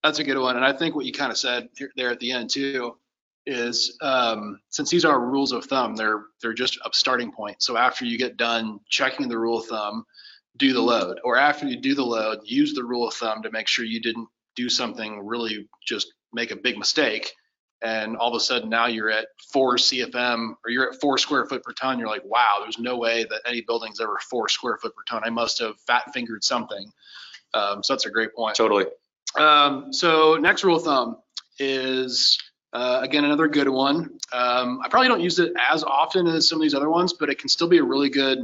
That's 0.06 0.20
a 0.20 0.24
good 0.24 0.38
one. 0.38 0.54
And 0.54 0.64
I 0.64 0.72
think 0.72 0.94
what 0.94 1.04
you 1.04 1.12
kind 1.12 1.32
of 1.32 1.36
said 1.36 1.68
there 1.96 2.10
at 2.10 2.20
the 2.20 2.30
end 2.30 2.48
too 2.48 2.96
is 3.44 3.98
um, 4.02 4.60
since 4.70 4.88
these 4.88 5.04
are 5.04 5.18
rules 5.18 5.50
of 5.50 5.64
thumb, 5.64 5.96
they're 5.96 6.22
they're 6.40 6.52
just 6.52 6.78
a 6.84 6.90
starting 6.92 7.32
point. 7.32 7.60
So 7.60 7.76
after 7.76 8.04
you 8.04 8.16
get 8.16 8.36
done 8.36 8.78
checking 8.88 9.28
the 9.28 9.36
rule 9.36 9.58
of 9.58 9.66
thumb, 9.66 10.04
do 10.58 10.72
the 10.72 10.80
load, 10.80 11.18
or 11.24 11.36
after 11.36 11.66
you 11.66 11.80
do 11.80 11.96
the 11.96 12.04
load, 12.04 12.38
use 12.44 12.72
the 12.72 12.84
rule 12.84 13.08
of 13.08 13.14
thumb 13.14 13.42
to 13.42 13.50
make 13.50 13.66
sure 13.66 13.84
you 13.84 14.00
didn't 14.00 14.28
do 14.54 14.68
something 14.68 15.26
really 15.26 15.68
just 15.84 16.14
make 16.32 16.52
a 16.52 16.56
big 16.56 16.78
mistake. 16.78 17.32
And 17.82 18.16
all 18.16 18.28
of 18.28 18.36
a 18.36 18.40
sudden 18.40 18.68
now 18.68 18.86
you're 18.86 19.10
at 19.10 19.26
four 19.52 19.74
CFM 19.74 20.54
or 20.64 20.70
you're 20.70 20.92
at 20.92 21.00
four 21.00 21.18
square 21.18 21.46
foot 21.46 21.64
per 21.64 21.72
ton. 21.72 21.98
You're 21.98 22.08
like, 22.08 22.24
wow, 22.24 22.58
there's 22.62 22.78
no 22.78 22.96
way 22.96 23.26
that 23.28 23.42
any 23.44 23.62
building's 23.62 24.00
ever 24.00 24.18
four 24.30 24.48
square 24.48 24.78
foot 24.80 24.94
per 24.94 25.02
ton. 25.08 25.22
I 25.24 25.30
must 25.30 25.58
have 25.58 25.74
fat 25.80 26.12
fingered 26.14 26.44
something. 26.44 26.92
Um, 27.54 27.82
so 27.82 27.92
that's 27.92 28.06
a 28.06 28.10
great 28.10 28.32
point. 28.36 28.54
Totally. 28.54 28.86
Um, 29.36 29.92
so 29.92 30.36
next 30.36 30.64
rule 30.64 30.76
of 30.76 30.84
thumb 30.84 31.16
is 31.58 32.38
uh, 32.72 33.00
again 33.02 33.24
another 33.24 33.48
good 33.48 33.68
one. 33.68 34.18
Um, 34.32 34.80
I 34.84 34.88
probably 34.88 35.08
don't 35.08 35.20
use 35.20 35.38
it 35.38 35.52
as 35.70 35.84
often 35.84 36.26
as 36.26 36.48
some 36.48 36.58
of 36.58 36.62
these 36.62 36.74
other 36.74 36.90
ones, 36.90 37.12
but 37.12 37.30
it 37.30 37.38
can 37.38 37.48
still 37.48 37.68
be 37.68 37.78
a 37.78 37.84
really 37.84 38.10
good, 38.10 38.38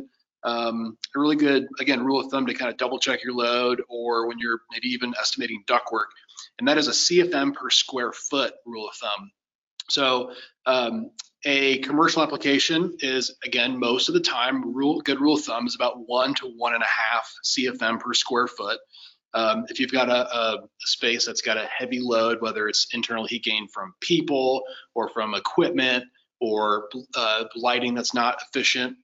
um, 0.45 0.97
a 1.15 1.19
really 1.19 1.37
good 1.37 1.67
again 1.81 2.05
rule 2.05 2.21
of 2.21 2.31
thumb 2.31 2.47
to 2.47 2.55
kind 2.55 2.71
of 2.71 2.77
double 2.77 2.99
check 2.99 3.25
your 3.25 3.35
load 3.35 3.83
or 3.89 4.29
when 4.29 4.39
you're 4.39 4.61
maybe 4.71 4.89
even 4.89 5.15
estimating 5.21 5.65
duct 5.67 5.91
work, 5.93 6.11
and 6.59 6.69
that 6.69 6.79
is 6.79 6.89
a 6.89 6.93
CFM 6.93 7.55
per 7.55 7.71
square 7.71 8.13
foot 8.13 8.55
rule 8.67 8.89
of 8.89 8.95
thumb. 8.95 9.31
So 9.89 10.33
um, 10.67 11.11
a 11.45 11.79
commercial 11.79 12.23
application 12.23 12.97
is 13.01 13.37
again 13.45 13.79
most 13.79 14.09
of 14.09 14.15
the 14.15 14.21
time 14.21 14.75
rule 14.75 15.01
good 15.01 15.21
rule 15.21 15.35
of 15.35 15.45
thumb 15.45 15.67
is 15.67 15.75
about 15.75 16.09
one 16.09 16.35
to 16.37 16.47
one 16.47 16.75
and 16.75 16.83
a 16.83 16.87
half 16.87 17.33
CFM 17.45 18.01
per 18.01 18.15
square 18.15 18.47
foot. 18.47 18.79
Um, 19.35 19.65
if 19.69 19.81
you've 19.81 19.93
got 19.93 20.09
a, 20.09 20.37
a, 20.37 20.59
space 20.81 21.25
that's 21.25 21.41
got 21.41 21.57
a 21.57 21.67
heavy 21.67 22.01
load, 22.01 22.41
whether 22.43 22.69
it's 22.69 22.89
internal 22.93 23.27
heat 23.27 23.45
gain 23.45 23.67
from 23.69 23.95
people 24.01 24.63
or 24.95 25.09
from 25.09 25.35
equipment 25.35 26.05
or 26.41 26.89
uh, 27.15 27.45
lighting 27.57 27.95
that's 27.95 28.15
not 28.15 28.43
efficient, 28.43 28.97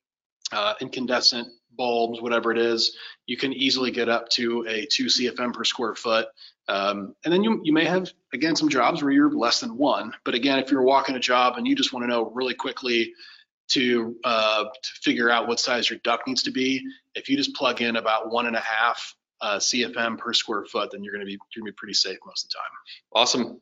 uh, 0.52 0.74
incandescent 0.80 1.48
bulbs, 1.78 2.20
whatever 2.20 2.50
it 2.52 2.58
is, 2.58 2.96
you 3.26 3.36
can 3.36 3.52
easily 3.52 3.90
get 3.90 4.08
up 4.08 4.28
to 4.30 4.66
a 4.68 4.86
2 4.86 5.06
CFM 5.06 5.54
per 5.54 5.64
square 5.64 5.94
foot. 5.94 6.26
Um, 6.68 7.14
and 7.24 7.32
then 7.32 7.42
you, 7.42 7.60
you 7.62 7.72
may 7.72 7.84
have, 7.84 8.12
again, 8.34 8.56
some 8.56 8.68
jobs 8.68 9.02
where 9.02 9.12
you're 9.12 9.30
less 9.30 9.60
than 9.60 9.78
one. 9.78 10.12
But 10.24 10.34
again, 10.34 10.58
if 10.58 10.70
you're 10.70 10.82
walking 10.82 11.14
a 11.14 11.20
job 11.20 11.56
and 11.56 11.66
you 11.66 11.74
just 11.74 11.92
want 11.92 12.02
to 12.04 12.08
know 12.08 12.30
really 12.34 12.54
quickly 12.54 13.14
to, 13.68 14.16
uh, 14.24 14.64
to 14.64 14.90
figure 15.02 15.30
out 15.30 15.46
what 15.48 15.60
size 15.60 15.88
your 15.88 16.00
duct 16.00 16.26
needs 16.26 16.42
to 16.42 16.50
be, 16.50 16.84
if 17.14 17.28
you 17.28 17.36
just 17.36 17.54
plug 17.54 17.80
in 17.80 17.96
about 17.96 18.30
one 18.30 18.46
and 18.46 18.56
a 18.56 18.60
half 18.60 19.14
uh, 19.40 19.58
CFM 19.58 20.18
per 20.18 20.32
square 20.32 20.64
foot, 20.64 20.90
then 20.90 21.04
you're 21.04 21.12
going 21.12 21.24
to 21.24 21.26
be 21.26 21.32
you're 21.32 21.62
going 21.62 21.66
to 21.66 21.72
be 21.72 21.76
pretty 21.76 21.94
safe 21.94 22.18
most 22.26 22.44
of 22.44 22.50
the 22.50 22.54
time. 22.56 23.22
Awesome, 23.22 23.60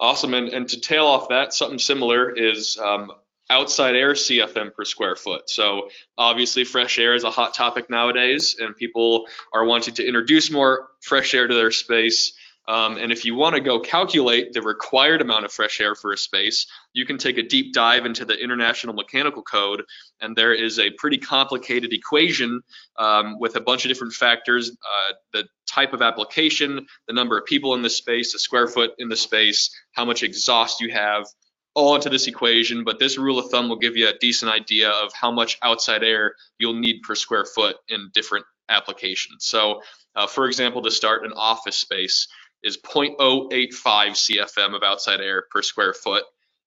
awesome. 0.00 0.34
And 0.34 0.48
and 0.48 0.68
to 0.68 0.80
tail 0.80 1.06
off 1.06 1.28
that, 1.28 1.54
something 1.54 1.78
similar 1.78 2.30
is 2.30 2.78
um, 2.78 3.10
outside 3.50 3.94
air 3.94 4.12
CFM 4.12 4.74
per 4.74 4.84
square 4.84 5.16
foot. 5.16 5.48
So 5.50 5.88
obviously, 6.16 6.64
fresh 6.64 6.98
air 6.98 7.14
is 7.14 7.24
a 7.24 7.30
hot 7.30 7.54
topic 7.54 7.90
nowadays, 7.90 8.56
and 8.58 8.76
people 8.76 9.26
are 9.52 9.64
wanting 9.64 9.94
to 9.94 10.06
introduce 10.06 10.50
more 10.50 10.88
fresh 11.00 11.34
air 11.34 11.46
to 11.46 11.54
their 11.54 11.70
space. 11.70 12.32
Um, 12.66 12.96
and 12.96 13.12
if 13.12 13.24
you 13.24 13.34
want 13.34 13.54
to 13.54 13.60
go 13.60 13.78
calculate 13.78 14.52
the 14.52 14.62
required 14.62 15.20
amount 15.20 15.44
of 15.44 15.52
fresh 15.52 15.80
air 15.80 15.94
for 15.94 16.12
a 16.12 16.16
space, 16.16 16.66
you 16.94 17.04
can 17.04 17.18
take 17.18 17.36
a 17.36 17.42
deep 17.42 17.74
dive 17.74 18.06
into 18.06 18.24
the 18.24 18.38
International 18.38 18.94
Mechanical 18.94 19.42
Code, 19.42 19.82
and 20.20 20.34
there 20.34 20.54
is 20.54 20.78
a 20.78 20.90
pretty 20.92 21.18
complicated 21.18 21.92
equation 21.92 22.62
um, 22.98 23.38
with 23.38 23.56
a 23.56 23.60
bunch 23.60 23.84
of 23.84 23.90
different 23.90 24.14
factors, 24.14 24.70
uh, 24.70 25.12
the 25.32 25.44
type 25.68 25.92
of 25.92 26.00
application, 26.00 26.86
the 27.06 27.12
number 27.12 27.36
of 27.36 27.44
people 27.44 27.74
in 27.74 27.82
the 27.82 27.90
space, 27.90 28.32
the 28.32 28.38
square 28.38 28.66
foot 28.66 28.92
in 28.98 29.08
the 29.08 29.16
space, 29.16 29.70
how 29.92 30.04
much 30.04 30.22
exhaust 30.22 30.80
you 30.80 30.90
have, 30.90 31.26
all 31.74 31.96
into 31.96 32.08
this 32.08 32.28
equation, 32.28 32.84
but 32.84 32.98
this 32.98 33.18
rule 33.18 33.38
of 33.38 33.50
thumb 33.50 33.68
will 33.68 33.78
give 33.78 33.96
you 33.96 34.08
a 34.08 34.18
decent 34.20 34.50
idea 34.50 34.90
of 34.90 35.12
how 35.12 35.30
much 35.30 35.58
outside 35.62 36.04
air 36.04 36.34
you'll 36.58 36.74
need 36.74 37.02
per 37.02 37.14
square 37.14 37.44
foot 37.44 37.76
in 37.88 38.10
different 38.14 38.46
applications. 38.68 39.44
So, 39.44 39.82
uh, 40.14 40.26
for 40.26 40.46
example, 40.46 40.82
to 40.82 40.90
start 40.90 41.26
an 41.26 41.32
office 41.34 41.76
space, 41.76 42.28
is 42.64 42.78
0.085 42.78 43.70
CFM 43.72 44.74
of 44.74 44.82
outside 44.82 45.20
air 45.20 45.44
per 45.50 45.62
square 45.62 45.94
foot. 45.94 46.24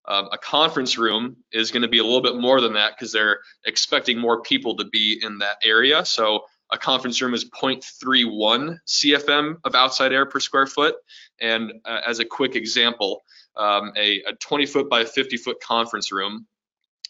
Um, 0.08 0.30
a 0.32 0.38
conference 0.38 0.98
room 0.98 1.38
is 1.52 1.72
going 1.72 1.82
to 1.82 1.90
be 1.90 1.98
a 1.98 2.04
little 2.04 2.22
bit 2.22 2.38
more 2.38 2.62
than 2.62 2.74
that 2.74 2.94
because 2.96 3.12
they're 3.12 3.40
expecting 3.66 4.18
more 4.18 4.42
people 4.42 4.78
to 4.78 4.86
be 4.86 5.20
in 5.22 5.40
that 5.40 5.58
area. 5.64 6.06
So 6.06 6.46
a 6.72 6.78
conference 6.78 7.22
room 7.22 7.34
is 7.34 7.50
0.31 7.50 8.78
CFM 8.88 9.56
of 9.66 9.76
outside 9.76 10.14
air 10.14 10.26
per 10.26 10.40
square 10.40 10.66
foot. 10.66 10.96
And 11.42 11.74
uh, 11.84 12.02
as 12.06 12.20
a 12.20 12.26
quick 12.26 12.56
example, 12.56 13.24
um, 13.58 13.92
a, 13.98 14.22
a 14.24 14.34
20 14.40 14.66
foot 14.66 14.90
by 14.90 15.04
50 15.04 15.38
foot 15.38 15.58
conference 15.62 16.12
room, 16.12 16.46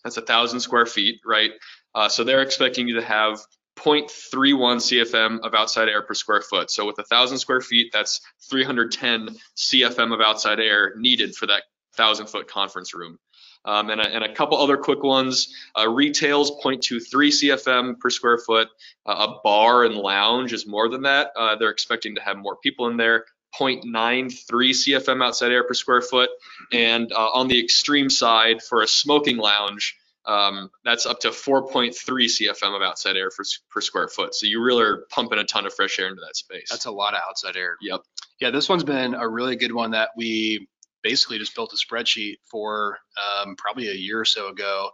that's 0.03 0.17
a 0.17 0.21
thousand 0.21 0.61
square 0.61 0.85
feet, 0.85 1.19
right? 1.25 1.51
Uh, 1.93 2.07
so 2.09 2.23
they're 2.23 2.41
expecting 2.41 2.87
you 2.87 2.95
to 2.95 3.05
have 3.05 3.39
0.31 3.77 4.77
CFM 4.77 5.39
of 5.41 5.53
outside 5.53 5.87
air 5.87 6.01
per 6.01 6.13
square 6.13 6.41
foot. 6.41 6.69
So 6.69 6.85
with 6.85 6.99
a 6.99 7.03
thousand 7.03 7.37
square 7.37 7.61
feet, 7.61 7.91
that's 7.93 8.21
310 8.49 9.37
CFM 9.55 10.13
of 10.13 10.21
outside 10.21 10.59
air 10.59 10.93
needed 10.97 11.35
for 11.35 11.47
that 11.47 11.63
thousand 11.95 12.27
foot 12.27 12.47
conference 12.47 12.93
room. 12.93 13.19
Um, 13.65 13.89
and, 13.89 13.99
a, 13.99 14.07
and, 14.07 14.23
a, 14.23 14.33
couple 14.33 14.57
other 14.57 14.77
quick 14.77 15.03
ones. 15.03 15.53
Uh, 15.77 15.89
retails 15.89 16.51
0.23 16.63 17.01
CFM 17.01 17.99
per 17.99 18.09
square 18.09 18.37
foot. 18.37 18.69
Uh, 19.05 19.27
a 19.27 19.41
bar 19.43 19.83
and 19.83 19.95
lounge 19.95 20.53
is 20.53 20.65
more 20.65 20.87
than 20.87 21.01
that. 21.01 21.31
Uh, 21.35 21.57
they're 21.57 21.71
expecting 21.71 22.15
to 22.15 22.21
have 22.21 22.37
more 22.37 22.55
people 22.55 22.87
in 22.87 22.95
there. 22.95 23.25
0.93 23.59 24.31
CFM 24.45 25.25
outside 25.25 25.51
air 25.51 25.65
per 25.65 25.73
square 25.73 26.01
foot. 26.01 26.29
And 26.71 27.11
uh, 27.11 27.29
on 27.33 27.47
the 27.49 27.61
extreme 27.61 28.09
side, 28.09 28.61
for 28.61 28.83
a 28.83 28.87
smoking 28.87 29.37
lounge, 29.37 29.97
um, 30.27 30.69
that's 30.83 31.05
up 31.05 31.21
to 31.21 31.29
4.3 31.29 31.93
CFM 31.95 32.75
of 32.75 32.81
outside 32.81 33.15
air 33.15 33.31
for, 33.31 33.45
per 33.71 33.79
square 33.79 34.09
foot. 34.09 34.35
So 34.35 34.45
you 34.45 34.61
really 34.61 34.83
are 34.83 35.05
pumping 35.09 35.39
a 35.39 35.45
ton 35.45 35.65
of 35.65 35.73
fresh 35.73 35.97
air 35.99 36.07
into 36.07 36.21
that 36.25 36.35
space. 36.35 36.67
That's 36.69 36.85
a 36.85 36.91
lot 36.91 37.13
of 37.13 37.21
outside 37.27 37.55
air. 37.55 37.77
Yep. 37.81 38.01
Yeah, 38.41 38.51
this 38.51 38.67
one's 38.67 38.83
been 38.83 39.15
a 39.15 39.27
really 39.27 39.55
good 39.55 39.71
one 39.71 39.91
that 39.91 40.09
we 40.17 40.67
basically 41.01 41.39
just 41.39 41.55
built 41.55 41.73
a 41.73 41.77
spreadsheet 41.77 42.35
for 42.51 42.99
um, 43.17 43.55
probably 43.55 43.87
a 43.87 43.93
year 43.93 44.19
or 44.19 44.25
so 44.25 44.49
ago, 44.49 44.91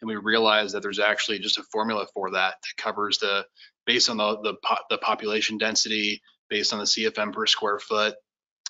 and 0.00 0.08
we 0.08 0.14
realized 0.16 0.74
that 0.74 0.82
there's 0.82 1.00
actually 1.00 1.40
just 1.40 1.58
a 1.58 1.64
formula 1.64 2.06
for 2.14 2.30
that 2.30 2.54
that 2.62 2.82
covers 2.82 3.18
the 3.18 3.44
based 3.86 4.08
on 4.08 4.18
the 4.18 4.40
the, 4.42 4.54
po- 4.64 4.84
the 4.88 4.98
population 4.98 5.58
density, 5.58 6.22
based 6.48 6.72
on 6.72 6.78
the 6.78 6.84
CFM 6.84 7.32
per 7.32 7.46
square 7.46 7.80
foot, 7.80 8.14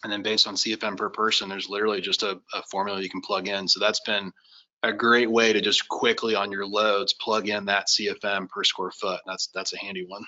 and 0.02 0.12
then 0.12 0.22
based 0.22 0.46
on 0.46 0.54
CFM 0.54 0.96
per 0.96 1.10
person. 1.10 1.48
There's 1.50 1.68
literally 1.68 2.00
just 2.00 2.22
a, 2.22 2.40
a 2.54 2.62
formula 2.70 3.00
you 3.00 3.10
can 3.10 3.20
plug 3.20 3.48
in. 3.48 3.68
So 3.68 3.80
that's 3.80 4.00
been 4.00 4.32
a 4.88 4.92
great 4.92 5.30
way 5.30 5.52
to 5.52 5.60
just 5.60 5.88
quickly 5.88 6.34
on 6.34 6.52
your 6.52 6.66
loads 6.66 7.12
plug 7.12 7.48
in 7.48 7.66
that 7.66 7.88
CFM 7.88 8.48
per 8.48 8.64
square 8.64 8.90
foot. 8.90 9.20
That's 9.26 9.48
that's 9.54 9.72
a 9.72 9.78
handy 9.78 10.04
one. 10.06 10.24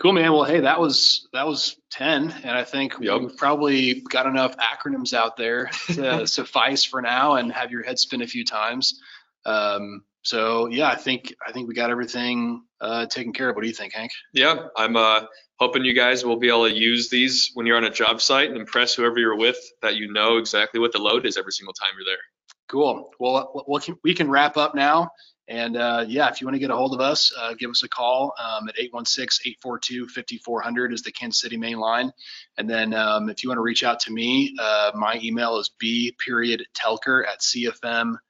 Cool, 0.00 0.12
man. 0.12 0.32
Well, 0.32 0.44
hey, 0.44 0.60
that 0.60 0.78
was 0.78 1.28
that 1.32 1.46
was 1.46 1.76
ten, 1.90 2.30
and 2.44 2.52
I 2.52 2.62
think 2.64 2.94
yep. 3.00 3.20
we've 3.20 3.36
probably 3.36 4.00
got 4.02 4.26
enough 4.26 4.56
acronyms 4.58 5.12
out 5.12 5.36
there 5.36 5.66
to 5.86 6.26
suffice 6.26 6.84
for 6.84 7.02
now, 7.02 7.34
and 7.34 7.52
have 7.52 7.72
your 7.72 7.82
head 7.82 7.98
spin 7.98 8.22
a 8.22 8.26
few 8.26 8.44
times. 8.44 9.00
Um, 9.44 10.04
So 10.22 10.68
yeah, 10.68 10.88
I 10.88 10.96
think 10.96 11.34
I 11.46 11.52
think 11.52 11.68
we 11.68 11.74
got 11.74 11.90
everything 11.90 12.62
uh, 12.80 13.06
taken 13.06 13.32
care 13.32 13.48
of. 13.48 13.56
What 13.56 13.62
do 13.62 13.68
you 13.68 13.74
think, 13.74 13.94
Hank? 13.94 14.12
Yeah, 14.32 14.66
I'm 14.76 14.94
uh, 14.94 15.22
hoping 15.58 15.84
you 15.84 15.94
guys 15.94 16.24
will 16.24 16.38
be 16.38 16.48
able 16.48 16.68
to 16.68 16.74
use 16.74 17.08
these 17.08 17.50
when 17.54 17.66
you're 17.66 17.76
on 17.76 17.84
a 17.84 17.90
job 17.90 18.20
site 18.20 18.50
and 18.50 18.58
impress 18.58 18.94
whoever 18.94 19.18
you're 19.18 19.36
with 19.36 19.58
that 19.82 19.96
you 19.96 20.12
know 20.12 20.36
exactly 20.36 20.80
what 20.80 20.92
the 20.92 20.98
load 20.98 21.26
is 21.26 21.36
every 21.36 21.52
single 21.52 21.72
time 21.72 21.90
you're 21.96 22.04
there. 22.04 22.22
Cool. 22.68 23.10
Well, 23.18 23.64
we 23.66 23.80
can, 23.80 23.96
we 24.04 24.14
can 24.14 24.30
wrap 24.30 24.56
up 24.56 24.74
now. 24.74 25.10
And 25.48 25.76
uh, 25.78 26.04
yeah, 26.06 26.28
if 26.28 26.40
you 26.40 26.46
want 26.46 26.54
to 26.56 26.58
get 26.58 26.70
a 26.70 26.76
hold 26.76 26.92
of 26.94 27.00
us, 27.00 27.32
uh, 27.36 27.54
give 27.54 27.70
us 27.70 27.82
a 27.82 27.88
call 27.88 28.34
um, 28.38 28.68
at 28.68 28.76
816-842-5400 28.76 30.92
is 30.92 31.02
the 31.02 31.10
Kansas 31.10 31.40
City 31.40 31.56
main 31.56 31.78
line. 31.78 32.12
And 32.58 32.68
then 32.68 32.92
um, 32.92 33.30
if 33.30 33.42
you 33.42 33.48
want 33.48 33.56
to 33.56 33.62
reach 33.62 33.82
out 33.82 34.00
to 34.00 34.12
me, 34.12 34.54
uh, 34.60 34.90
my 34.94 35.18
email 35.22 35.56
is 35.58 35.70
b 35.78 36.14
period 36.22 36.66
telker 36.74 37.26
at 37.26 37.40
cfmkc.com. 37.40 38.20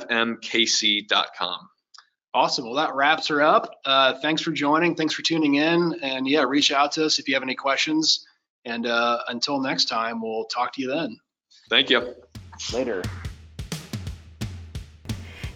Awesome. 2.34 2.66
Well, 2.66 2.74
that 2.74 2.94
wraps 2.94 3.28
her 3.28 3.40
up. 3.42 3.70
Uh, 3.84 4.14
thanks 4.20 4.42
for 4.42 4.52
joining. 4.52 4.94
Thanks 4.94 5.14
for 5.14 5.22
tuning 5.22 5.54
in. 5.54 5.98
And 6.02 6.28
yeah, 6.28 6.42
reach 6.42 6.70
out 6.70 6.92
to 6.92 7.06
us 7.06 7.18
if 7.18 7.26
you 7.26 7.34
have 7.34 7.42
any 7.42 7.54
questions. 7.54 8.26
And 8.64 8.86
uh, 8.86 9.20
until 9.28 9.60
next 9.60 9.86
time, 9.86 10.20
we'll 10.20 10.44
talk 10.44 10.74
to 10.74 10.82
you 10.82 10.88
then. 10.88 11.18
Thank 11.70 11.90
you. 11.90 12.14
Later. 12.72 13.02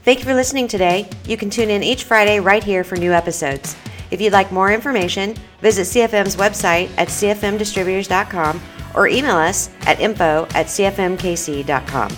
Thank 0.02 0.18
you 0.18 0.24
for 0.24 0.34
listening 0.34 0.66
today. 0.66 1.08
You 1.26 1.36
can 1.36 1.48
tune 1.48 1.70
in 1.70 1.82
each 1.82 2.04
Friday 2.04 2.40
right 2.40 2.62
here 2.62 2.82
for 2.82 2.96
new 2.96 3.12
episodes. 3.12 3.76
If 4.10 4.20
you'd 4.20 4.32
like 4.32 4.50
more 4.50 4.72
information, 4.72 5.34
visit 5.60 5.82
CFM's 5.86 6.36
website 6.36 6.90
at 6.98 7.08
cfmdistributors.com 7.08 8.60
or 8.94 9.06
email 9.06 9.36
us 9.36 9.70
at 9.86 10.00
info 10.00 10.46
at 10.54 10.66
cfmkc.com. 10.66 12.10